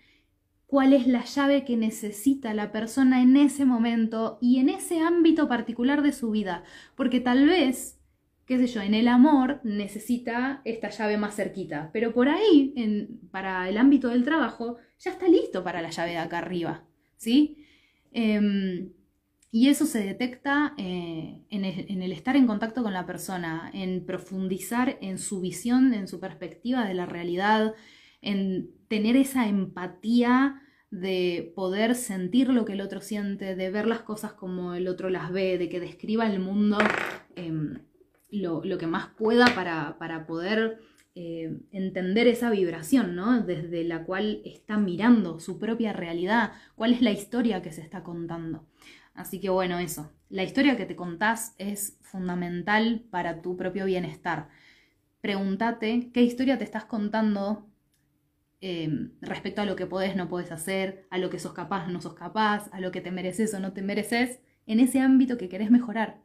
cuál 0.66 0.92
es 0.92 1.06
la 1.06 1.24
llave 1.24 1.64
que 1.64 1.76
necesita 1.76 2.52
la 2.52 2.72
persona 2.72 3.22
en 3.22 3.36
ese 3.36 3.64
momento 3.64 4.38
y 4.40 4.58
en 4.58 4.68
ese 4.68 5.00
ámbito 5.00 5.48
particular 5.48 6.02
de 6.02 6.12
su 6.12 6.30
vida. 6.30 6.64
Porque 6.96 7.20
tal 7.20 7.46
vez, 7.46 8.00
qué 8.44 8.58
sé 8.58 8.66
yo, 8.66 8.82
en 8.82 8.94
el 8.94 9.08
amor 9.08 9.60
necesita 9.62 10.60
esta 10.64 10.90
llave 10.90 11.16
más 11.16 11.36
cerquita, 11.36 11.90
pero 11.92 12.12
por 12.12 12.28
ahí, 12.28 12.72
en, 12.76 13.20
para 13.30 13.68
el 13.68 13.78
ámbito 13.78 14.08
del 14.08 14.24
trabajo, 14.24 14.78
ya 15.04 15.10
está 15.10 15.28
listo 15.28 15.62
para 15.62 15.82
la 15.82 15.90
llave 15.90 16.12
de 16.12 16.18
acá 16.18 16.38
arriba, 16.38 16.84
¿sí? 17.16 17.66
Em, 18.12 18.92
Y 19.50 19.68
eso 19.68 19.86
se 19.86 20.02
detecta 20.02 20.74
eh, 20.78 21.44
en, 21.48 21.64
el, 22.02 22.10
estar 22.10 22.34
en 22.34 22.48
contacto 22.48 22.82
con 22.82 22.92
la 22.92 23.06
persona, 23.06 23.70
en 23.72 24.04
profundizar 24.04 24.98
en 25.00 25.16
su 25.18 25.40
visión, 25.40 25.94
en 25.94 26.08
su 26.08 26.18
perspectiva 26.18 26.84
de 26.88 26.94
la 26.94 27.06
realidad, 27.06 27.74
en 28.20 28.70
tener 28.88 29.16
esa 29.16 29.46
empatía 29.46 30.60
de 30.90 31.52
poder 31.54 31.94
sentir 31.94 32.48
lo 32.48 32.64
que 32.64 32.72
el 32.72 32.80
otro 32.80 33.00
siente, 33.00 33.54
de 33.54 33.70
ver 33.70 33.86
las 33.86 34.00
cosas 34.00 34.32
como 34.32 34.74
el 34.74 34.88
otro 34.88 35.08
las 35.08 35.30
ve, 35.30 35.56
de 35.56 35.68
que 35.68 35.78
describa 35.78 36.26
el 36.26 36.40
mundo 36.40 36.78
eh, 37.36 37.52
lo, 38.32 38.64
lo, 38.64 38.76
que 38.76 38.88
más 38.88 39.06
pueda 39.16 39.46
para, 39.54 39.98
para 39.98 40.26
poder 40.26 40.80
eh, 41.14 41.60
entender 41.70 42.26
esa 42.26 42.50
vibración, 42.50 43.14
¿no? 43.14 43.40
Desde 43.40 43.84
la 43.84 44.04
cual 44.04 44.42
está 44.44 44.76
mirando 44.78 45.38
su 45.38 45.58
propia 45.58 45.92
realidad, 45.92 46.52
cuál 46.74 46.92
es 46.92 47.02
la 47.02 47.12
historia 47.12 47.62
que 47.62 47.72
se 47.72 47.82
está 47.82 48.02
contando. 48.02 48.66
Así 49.14 49.40
que 49.40 49.48
bueno, 49.48 49.78
eso. 49.78 50.12
La 50.28 50.42
historia 50.42 50.76
que 50.76 50.86
te 50.86 50.96
contás 50.96 51.54
es 51.58 51.98
fundamental 52.02 53.04
para 53.10 53.42
tu 53.42 53.56
propio 53.56 53.84
bienestar. 53.84 54.48
Pregúntate 55.20 56.10
qué 56.12 56.22
historia 56.22 56.58
te 56.58 56.64
estás 56.64 56.84
contando 56.84 57.68
eh, 58.60 59.10
respecto 59.20 59.62
a 59.62 59.66
lo 59.66 59.76
que 59.76 59.86
podés, 59.86 60.16
no 60.16 60.28
podés 60.28 60.50
hacer, 60.50 61.06
a 61.10 61.18
lo 61.18 61.30
que 61.30 61.38
sos 61.38 61.52
capaz, 61.52 61.86
no 61.88 62.00
sos 62.00 62.14
capaz, 62.14 62.68
a 62.72 62.80
lo 62.80 62.90
que 62.92 63.00
te 63.00 63.10
mereces 63.10 63.54
o 63.54 63.60
no 63.60 63.72
te 63.72 63.82
mereces, 63.82 64.40
en 64.66 64.80
ese 64.80 65.00
ámbito 65.00 65.38
que 65.38 65.48
querés 65.48 65.70
mejorar. 65.70 66.22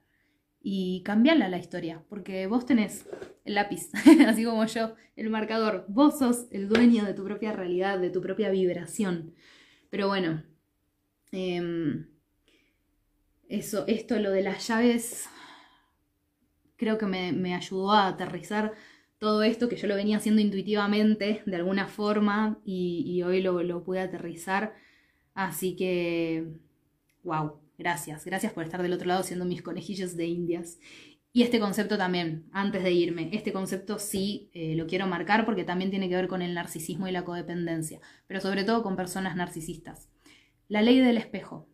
Y 0.61 1.03
cambiarla 1.03 1.47
la 1.47 1.57
historia, 1.57 2.03
porque 2.09 2.47
vos 2.47 2.65
tenés 2.65 3.07
el 3.45 3.55
lápiz, 3.55 3.89
así 4.27 4.43
como 4.43 4.65
yo, 4.65 4.95
el 5.15 5.29
marcador. 5.29 5.85
Vos 5.87 6.19
sos 6.19 6.47
el 6.51 6.67
dueño 6.67 7.05
de 7.05 7.13
tu 7.13 7.23
propia 7.23 7.53
realidad, 7.53 7.99
de 7.99 8.09
tu 8.09 8.21
propia 8.21 8.49
vibración. 8.49 9.33
Pero 9.89 10.07
bueno, 10.07 10.43
eh, 11.31 12.05
eso, 13.49 13.85
esto, 13.87 14.19
lo 14.19 14.31
de 14.31 14.43
las 14.43 14.67
llaves, 14.67 15.27
creo 16.77 16.97
que 16.97 17.07
me, 17.07 17.31
me, 17.33 17.55
ayudó 17.55 17.91
a 17.91 18.07
aterrizar 18.07 18.73
todo 19.17 19.43
esto 19.43 19.67
que 19.67 19.75
yo 19.75 19.87
lo 19.87 19.95
venía 19.95 20.17
haciendo 20.17 20.41
intuitivamente 20.41 21.41
de 21.45 21.55
alguna 21.55 21.87
forma 21.87 22.59
y, 22.63 23.03
y 23.05 23.23
hoy 23.23 23.41
lo, 23.41 23.63
lo, 23.63 23.83
pude 23.83 23.99
aterrizar. 23.99 24.75
Así 25.33 25.75
que, 25.75 26.47
wow, 27.23 27.59
gracias, 27.79 28.25
gracias 28.25 28.51
por 28.51 28.65
estar 28.65 28.83
del 28.83 28.93
otro 28.93 29.07
lado 29.07 29.23
siendo 29.23 29.45
mis 29.45 29.63
conejillos 29.63 30.15
de 30.17 30.27
indias. 30.27 30.77
Y 31.31 31.43
este 31.43 31.59
concepto 31.59 31.97
también, 31.97 32.49
antes 32.51 32.83
de 32.83 32.91
irme, 32.91 33.29
este 33.33 33.53
concepto 33.53 33.99
sí 33.99 34.49
eh, 34.53 34.75
lo 34.75 34.85
quiero 34.85 35.07
marcar 35.07 35.45
porque 35.45 35.63
también 35.63 35.89
tiene 35.89 36.09
que 36.09 36.15
ver 36.15 36.27
con 36.27 36.41
el 36.41 36.53
narcisismo 36.53 37.07
y 37.07 37.11
la 37.11 37.23
codependencia, 37.23 38.01
pero 38.27 38.41
sobre 38.41 38.63
todo 38.63 38.83
con 38.83 38.95
personas 38.95 39.35
narcisistas. 39.35 40.09
La 40.67 40.81
ley 40.81 40.99
del 40.99 41.17
espejo. 41.17 41.67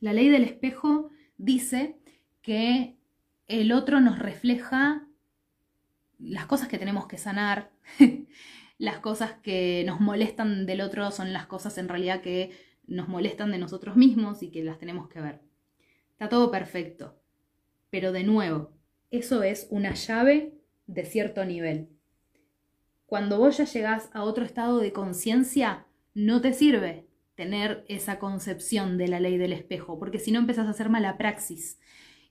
La 0.00 0.12
ley 0.12 0.28
del 0.28 0.44
espejo 0.44 1.10
dice 1.38 1.96
que 2.42 2.96
el 3.48 3.72
otro 3.72 4.00
nos 4.00 4.18
refleja 4.18 5.06
las 6.18 6.46
cosas 6.46 6.68
que 6.68 6.78
tenemos 6.78 7.06
que 7.06 7.18
sanar, 7.18 7.70
las 8.78 8.98
cosas 8.98 9.34
que 9.42 9.84
nos 9.86 10.00
molestan 10.00 10.66
del 10.66 10.80
otro 10.80 11.10
son 11.12 11.32
las 11.32 11.46
cosas 11.46 11.78
en 11.78 11.88
realidad 11.88 12.20
que 12.20 12.50
nos 12.86 13.08
molestan 13.08 13.50
de 13.50 13.58
nosotros 13.58 13.96
mismos 13.96 14.42
y 14.42 14.50
que 14.50 14.64
las 14.64 14.78
tenemos 14.78 15.08
que 15.08 15.20
ver. 15.20 15.40
Está 16.12 16.28
todo 16.28 16.50
perfecto. 16.50 17.18
Pero 17.90 18.12
de 18.12 18.24
nuevo, 18.24 18.72
eso 19.10 19.42
es 19.42 19.66
una 19.70 19.94
llave 19.94 20.54
de 20.86 21.04
cierto 21.04 21.44
nivel. 21.44 21.88
Cuando 23.06 23.38
vos 23.38 23.58
ya 23.58 23.64
llegás 23.64 24.08
a 24.14 24.22
otro 24.22 24.44
estado 24.44 24.78
de 24.78 24.92
conciencia, 24.92 25.86
no 26.14 26.40
te 26.40 26.52
sirve 26.52 27.06
tener 27.34 27.84
esa 27.88 28.18
concepción 28.18 28.98
de 28.98 29.08
la 29.08 29.20
ley 29.20 29.36
del 29.36 29.52
espejo, 29.52 29.98
porque 29.98 30.18
si 30.18 30.32
no 30.32 30.38
empezás 30.38 30.66
a 30.66 30.70
hacer 30.70 30.88
mala 30.88 31.18
praxis 31.18 31.78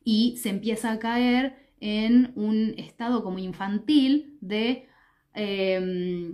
y 0.04 0.38
se 0.38 0.50
empieza 0.50 0.92
a 0.92 1.00
caer 1.00 1.74
en 1.80 2.32
un 2.36 2.76
estado 2.78 3.24
como 3.24 3.40
infantil 3.40 4.38
de 4.42 4.88
eh, 5.34 6.32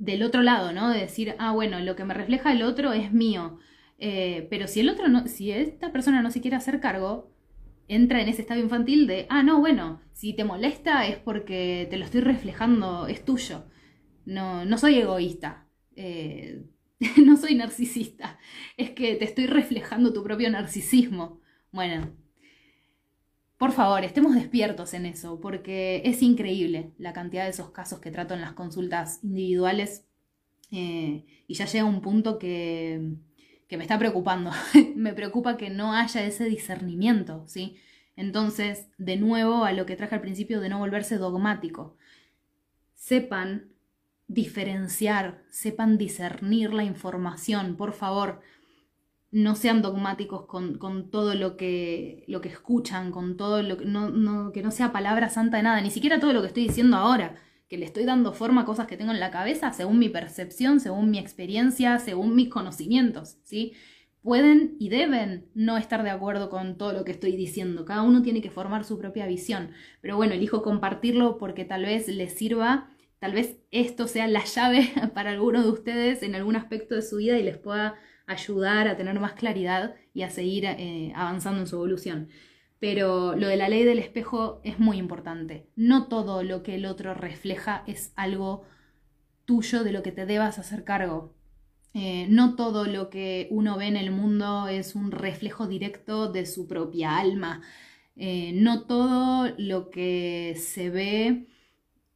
del 0.00 0.22
otro 0.22 0.42
lado, 0.42 0.72
¿no? 0.72 0.90
De 0.90 1.00
decir, 1.00 1.36
ah, 1.38 1.52
bueno, 1.52 1.78
lo 1.80 1.94
que 1.94 2.04
me 2.04 2.14
refleja 2.14 2.52
el 2.52 2.62
otro 2.62 2.92
es 2.92 3.12
mío. 3.12 3.58
Eh, 3.98 4.46
pero 4.50 4.66
si 4.66 4.80
el 4.80 4.88
otro 4.88 5.08
no, 5.08 5.28
si 5.28 5.52
esta 5.52 5.92
persona 5.92 6.22
no 6.22 6.30
se 6.30 6.40
quiere 6.40 6.56
hacer 6.56 6.80
cargo, 6.80 7.30
entra 7.86 8.22
en 8.22 8.28
ese 8.28 8.42
estado 8.42 8.60
infantil 8.60 9.06
de, 9.06 9.26
ah, 9.28 9.42
no, 9.42 9.60
bueno, 9.60 10.00
si 10.12 10.32
te 10.34 10.44
molesta 10.44 11.06
es 11.06 11.18
porque 11.18 11.86
te 11.90 11.98
lo 11.98 12.04
estoy 12.06 12.22
reflejando, 12.22 13.06
es 13.06 13.24
tuyo. 13.24 13.66
No, 14.24 14.64
no 14.64 14.78
soy 14.78 14.96
egoísta. 14.98 15.66
Eh, 15.96 16.64
no 17.24 17.36
soy 17.36 17.54
narcisista, 17.54 18.38
es 18.76 18.90
que 18.90 19.16
te 19.16 19.24
estoy 19.24 19.46
reflejando 19.46 20.12
tu 20.12 20.22
propio 20.22 20.50
narcisismo. 20.50 21.40
Bueno, 21.72 22.10
por 23.60 23.72
favor, 23.72 24.02
estemos 24.04 24.34
despiertos 24.34 24.94
en 24.94 25.04
eso, 25.04 25.38
porque 25.38 26.00
es 26.06 26.22
increíble 26.22 26.94
la 26.96 27.12
cantidad 27.12 27.44
de 27.44 27.50
esos 27.50 27.72
casos 27.72 28.00
que 28.00 28.10
trato 28.10 28.32
en 28.32 28.40
las 28.40 28.54
consultas 28.54 29.22
individuales 29.22 30.06
eh, 30.70 31.26
y 31.46 31.54
ya 31.54 31.66
llega 31.66 31.84
un 31.84 32.00
punto 32.00 32.38
que, 32.38 33.16
que 33.68 33.76
me 33.76 33.84
está 33.84 33.98
preocupando. 33.98 34.50
me 34.96 35.12
preocupa 35.12 35.58
que 35.58 35.68
no 35.68 35.92
haya 35.92 36.24
ese 36.24 36.46
discernimiento, 36.46 37.44
¿sí? 37.48 37.76
Entonces, 38.16 38.86
de 38.96 39.18
nuevo, 39.18 39.66
a 39.66 39.74
lo 39.74 39.84
que 39.84 39.94
traje 39.94 40.14
al 40.14 40.22
principio 40.22 40.62
de 40.62 40.70
no 40.70 40.78
volverse 40.78 41.18
dogmático. 41.18 41.98
Sepan 42.94 43.72
diferenciar, 44.26 45.44
sepan 45.50 45.98
discernir 45.98 46.72
la 46.72 46.84
información, 46.84 47.76
por 47.76 47.92
favor. 47.92 48.40
No 49.30 49.54
sean 49.54 49.82
dogmáticos 49.82 50.46
con, 50.46 50.78
con 50.78 51.10
todo 51.10 51.34
lo 51.34 51.56
que, 51.56 52.24
lo 52.26 52.40
que 52.40 52.48
escuchan, 52.48 53.12
con 53.12 53.36
todo 53.36 53.62
lo 53.62 53.76
que 53.76 53.84
no, 53.84 54.10
no, 54.10 54.52
que 54.52 54.62
no 54.62 54.70
sea 54.70 54.92
palabra 54.92 55.28
santa 55.28 55.58
de 55.58 55.62
nada, 55.62 55.80
ni 55.80 55.90
siquiera 55.90 56.18
todo 56.20 56.32
lo 56.32 56.40
que 56.40 56.48
estoy 56.48 56.64
diciendo 56.64 56.96
ahora, 56.96 57.36
que 57.68 57.78
le 57.78 57.86
estoy 57.86 58.04
dando 58.04 58.32
forma 58.32 58.62
a 58.62 58.64
cosas 58.64 58.86
que 58.86 58.96
tengo 58.96 59.12
en 59.12 59.20
la 59.20 59.30
cabeza 59.30 59.72
según 59.72 59.98
mi 59.98 60.08
percepción, 60.08 60.80
según 60.80 61.10
mi 61.10 61.18
experiencia, 61.18 61.98
según 62.00 62.34
mis 62.34 62.48
conocimientos, 62.48 63.36
¿sí? 63.44 63.74
Pueden 64.22 64.76
y 64.78 64.88
deben 64.88 65.48
no 65.54 65.78
estar 65.78 66.02
de 66.02 66.10
acuerdo 66.10 66.50
con 66.50 66.76
todo 66.76 66.92
lo 66.92 67.04
que 67.04 67.12
estoy 67.12 67.36
diciendo. 67.36 67.84
Cada 67.84 68.02
uno 68.02 68.22
tiene 68.22 68.42
que 68.42 68.50
formar 68.50 68.84
su 68.84 68.98
propia 68.98 69.26
visión. 69.26 69.70
Pero 70.02 70.16
bueno, 70.16 70.34
elijo 70.34 70.62
compartirlo 70.62 71.38
porque 71.38 71.64
tal 71.64 71.86
vez 71.86 72.06
les 72.06 72.34
sirva 72.36 72.90
Tal 73.20 73.32
vez 73.32 73.58
esto 73.70 74.08
sea 74.08 74.26
la 74.26 74.44
llave 74.44 74.90
para 75.14 75.30
alguno 75.30 75.62
de 75.62 75.70
ustedes 75.70 76.22
en 76.22 76.34
algún 76.34 76.56
aspecto 76.56 76.94
de 76.94 77.02
su 77.02 77.18
vida 77.18 77.38
y 77.38 77.42
les 77.42 77.58
pueda 77.58 77.94
ayudar 78.30 78.88
a 78.88 78.96
tener 78.96 79.18
más 79.20 79.32
claridad 79.34 79.94
y 80.14 80.22
a 80.22 80.30
seguir 80.30 80.64
eh, 80.64 81.12
avanzando 81.14 81.60
en 81.60 81.66
su 81.66 81.76
evolución. 81.76 82.28
Pero 82.78 83.36
lo 83.36 83.48
de 83.48 83.56
la 83.56 83.68
ley 83.68 83.84
del 83.84 83.98
espejo 83.98 84.60
es 84.64 84.78
muy 84.78 84.96
importante. 84.98 85.68
No 85.76 86.08
todo 86.08 86.42
lo 86.42 86.62
que 86.62 86.76
el 86.76 86.86
otro 86.86 87.14
refleja 87.14 87.84
es 87.86 88.12
algo 88.16 88.64
tuyo 89.44 89.84
de 89.84 89.92
lo 89.92 90.02
que 90.02 90.12
te 90.12 90.26
debas 90.26 90.58
hacer 90.58 90.84
cargo. 90.84 91.34
Eh, 91.92 92.26
no 92.30 92.54
todo 92.54 92.86
lo 92.86 93.10
que 93.10 93.48
uno 93.50 93.76
ve 93.76 93.86
en 93.86 93.96
el 93.96 94.12
mundo 94.12 94.68
es 94.68 94.94
un 94.94 95.10
reflejo 95.10 95.66
directo 95.66 96.32
de 96.32 96.46
su 96.46 96.66
propia 96.68 97.18
alma. 97.18 97.62
Eh, 98.16 98.52
no 98.54 98.86
todo 98.86 99.52
lo 99.58 99.90
que 99.90 100.54
se 100.56 100.90
ve 100.90 101.46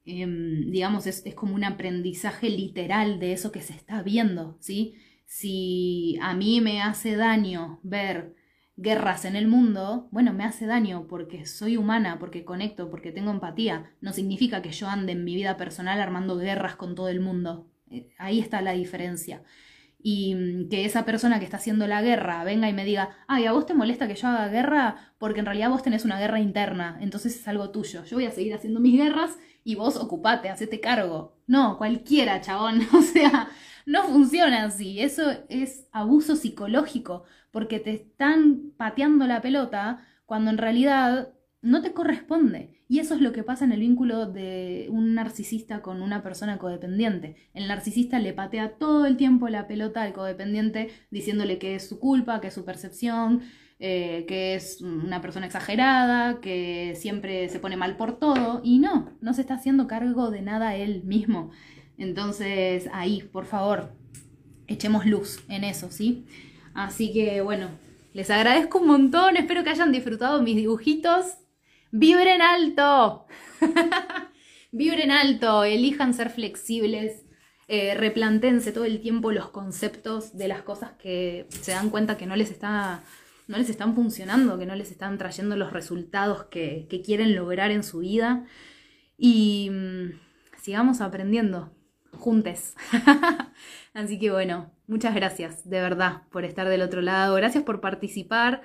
Em, 0.07 0.71
digamos, 0.71 1.07
es, 1.07 1.23
como 1.35 1.55
un 1.55 1.65
aprendizaje 1.65 2.51
literal 2.51 3.19
de 3.21 3.33
eso 3.33 3.53
que 3.53 3.63
se 3.63 3.73
está 3.73 4.03
viendo, 4.03 4.57
¿sí? 4.61 4.95
Si 5.37 6.17
a 6.23 6.33
mí 6.33 6.61
me 6.61 6.81
hace 6.81 7.17
daño 7.17 7.81
ver 7.83 8.37
guerras 8.77 9.25
en 9.25 9.35
el 9.35 9.49
mundo, 9.49 10.07
bueno, 10.13 10.33
me 10.33 10.45
hace 10.45 10.65
daño 10.65 11.09
porque 11.09 11.45
soy 11.45 11.77
humana, 11.77 12.21
porque 12.21 12.45
conecto, 12.45 12.89
porque 12.89 13.11
tengo 13.11 13.33
empatía. 13.33 13.91
No 14.01 14.13
significa 14.13 14.63
que 14.63 14.71
yo 14.71 14.87
ande 14.89 15.11
en 15.11 15.25
mi 15.25 15.35
vida 15.35 15.57
personal 15.57 16.01
armando 16.01 16.37
guerras 16.37 16.77
con 16.77 16.95
todo 16.95 17.09
el 17.09 17.19
mundo. 17.19 17.69
Eh, 17.91 18.15
ahí 18.17 18.39
está 18.39 18.63
la 18.63 18.75
diferencia. 18.75 19.43
Y 19.99 20.37
mm, 20.37 20.69
que 20.69 20.85
esa 20.85 21.05
persona 21.05 21.41
que 21.41 21.47
está 21.47 21.57
haciendo 21.57 21.89
la 21.89 22.01
guerra 22.01 22.45
venga 22.45 22.69
y 22.69 22.73
me 22.73 22.85
diga, 22.85 23.17
ay, 23.27 23.47
a 23.47 23.53
vos 23.53 23.67
te 23.67 23.75
molesta 23.75 24.07
que 24.07 24.15
yo 24.15 24.29
haga 24.29 24.47
guerra 24.47 25.15
porque 25.19 25.41
en 25.41 25.47
realidad 25.47 25.71
vos 25.71 25.83
tenés 25.83 26.05
una 26.05 26.21
guerra 26.21 26.39
interna, 26.39 26.97
entonces 27.01 27.35
es 27.35 27.49
algo 27.49 27.71
tuyo. 27.71 28.05
Yo 28.05 28.19
voy 28.19 28.27
a 28.27 28.31
seguir 28.31 28.55
haciendo 28.55 28.79
mis 28.79 28.97
guerras 28.97 29.37
y 29.65 29.75
vos 29.75 29.97
ocupate, 29.97 30.49
hacete 30.49 30.79
cargo. 30.79 31.39
No, 31.49 31.77
cualquiera, 31.77 32.41
chabón. 32.41 32.87
O 32.95 33.03
sea, 33.03 33.49
no 33.87 34.05
funciona 34.05 34.65
así. 34.65 35.01
Eso 35.01 35.31
es 35.49 35.87
abuso 35.93 36.37
psicológico, 36.37 37.25
porque 37.51 37.81
te 37.81 37.93
están 37.93 38.73
pateando 38.77 39.27
la 39.27 39.41
pelota 39.41 40.07
cuando 40.27 40.51
en 40.51 40.59
realidad 40.59 41.33
no 41.63 41.83
te 41.83 41.93
corresponde. 41.93 42.83
Y 42.87 42.99
eso 42.99 43.15
es 43.15 43.21
lo 43.23 43.33
que 43.33 43.43
pasa 43.43 43.65
en 43.65 43.73
el 43.73 43.81
vínculo 43.81 44.27
de 44.27 44.89
un 44.91 45.15
narcisista 45.15 45.81
con 45.81 46.03
una 46.03 46.23
persona 46.23 46.59
codependiente. 46.59 47.37
El 47.55 47.67
narcisista 47.67 48.19
le 48.19 48.35
patea 48.35 48.77
todo 48.77 49.07
el 49.07 49.17
tiempo 49.17 49.49
la 49.49 49.67
pelota 49.67 50.03
al 50.03 50.13
codependiente 50.13 50.91
diciéndole 51.11 51.59
que 51.59 51.77
es 51.77 51.89
su 51.89 51.99
culpa, 51.99 52.41
que 52.41 52.49
es 52.49 52.55
su 52.55 52.65
percepción, 52.67 53.41
eh, 53.81 54.25
que 54.29 54.55
es 54.55 54.81
una 54.83 55.21
persona 55.21 55.47
exagerada, 55.47 56.41
que 56.41 56.95
siempre 56.97 57.49
se 57.49 57.59
pone 57.59 57.77
mal 57.77 57.97
por 57.97 58.19
todo, 58.19 58.61
y 58.63 58.79
no, 58.79 59.17
no 59.21 59.35
se 59.35 59.41
está 59.41 59.55
haciendo 59.55 59.89
cargo 59.89 60.31
de 60.31 60.43
nada 60.43 60.77
él 60.77 61.03
mismo. 61.05 61.51
Entonces, 61.99 62.89
ahí, 62.93 63.23
por 63.23 63.47
favor, 63.47 63.93
echemos 64.67 65.07
luz 65.07 65.45
en 65.49 65.65
eso, 65.65 65.91
¿sí? 65.91 66.27
Así 66.75 67.13
que, 67.13 67.41
bueno, 67.41 67.69
Les 68.13 68.31
agradezco 68.31 68.79
un 68.79 68.87
montón, 68.87 69.37
espero 69.37 69.65
que 69.65 69.71
hayan 69.71 69.91
disfrutado 69.91 70.41
mis 70.41 70.55
dibujitos. 70.55 71.27
¡Vibren 71.91 72.43
alto! 72.43 73.27
Vibren 74.73 75.11
alto, 75.11 75.65
elijan 75.65 76.15
ser 76.15 76.31
flexibles, 76.31 77.25
eh, 77.67 77.95
replantense 77.95 78.73
todo 78.73 78.85
el 78.85 79.01
tiempo 79.01 79.33
los 79.33 79.49
conceptos 79.51 80.37
de 80.37 80.49
las 80.49 80.63
cosas 80.63 80.93
que 80.93 81.47
se 81.49 81.73
dan 81.73 81.91
cuenta 81.91 82.17
que 82.17 82.27
no 82.27 82.37
les, 82.37 82.51
está, 82.51 83.03
no 83.49 83.59
les 83.59 83.69
están 83.69 83.95
funcionando, 83.97 84.59
que 84.59 84.67
no 84.67 84.77
les 84.77 84.93
están 84.93 85.19
trayendo 85.19 85.57
los 85.57 85.73
resultados 85.73 86.45
que, 86.45 86.87
quieren 87.05 87.35
lograr 87.35 87.73
en 87.73 87.83
su 87.83 87.99
vida. 87.99 88.45
Y 89.19 89.71
mm, 89.71 90.21
sigamos 90.63 91.01
aprendiendo 91.01 91.74
juntes. 92.15 92.75
Así 93.95 94.19
que 94.19 94.31
bueno, 94.31 94.73
muchas 94.87 95.15
gracias 95.15 95.69
de 95.69 95.81
verdad 95.81 96.23
por 96.31 96.45
estar 96.45 96.69
del 96.69 96.83
otro 96.83 97.01
lado. 97.01 97.35
Gracias 97.37 97.65
por 97.65 97.81
participar. 97.81 98.63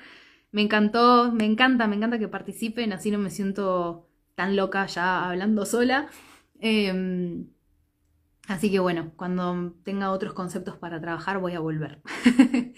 Me 0.52 0.62
encantó, 0.62 1.32
me 1.32 1.46
encanta, 1.46 1.88
me 1.88 1.96
encanta 1.96 2.20
que 2.20 2.28
participen, 2.28 2.92
así 2.94 3.12
no 3.12 3.20
me 3.20 3.30
siento 3.30 4.10
tan 4.36 4.56
loca 4.56 4.86
ya 4.88 5.30
hablando 5.30 5.66
sola. 5.66 6.08
Em, 6.60 7.48
así 8.48 8.72
que 8.72 8.80
bueno, 8.80 9.14
cuando 9.16 9.76
tenga 9.84 10.12
otros 10.12 10.34
conceptos 10.34 10.78
para 10.78 11.00
trabajar 11.02 11.40
voy 11.40 11.54
a 11.54 11.60
volver. 11.60 12.02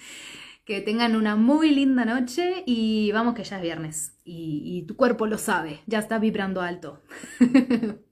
que 0.66 0.82
tengan 0.82 1.16
una 1.16 1.36
muy 1.36 1.72
linda 1.74 2.06
noche 2.06 2.64
y 2.66 3.12
vamos 3.12 3.36
que 3.36 3.44
ya 3.44 3.58
es 3.58 3.62
viernes 3.62 4.18
y, 4.24 4.62
y 4.66 4.86
tu 4.86 4.96
cuerpo 4.96 5.26
lo 5.26 5.38
sabe, 5.38 5.82
ya 5.88 6.00
está 6.00 6.20
vibrando 6.20 6.62
alto. 6.62 7.02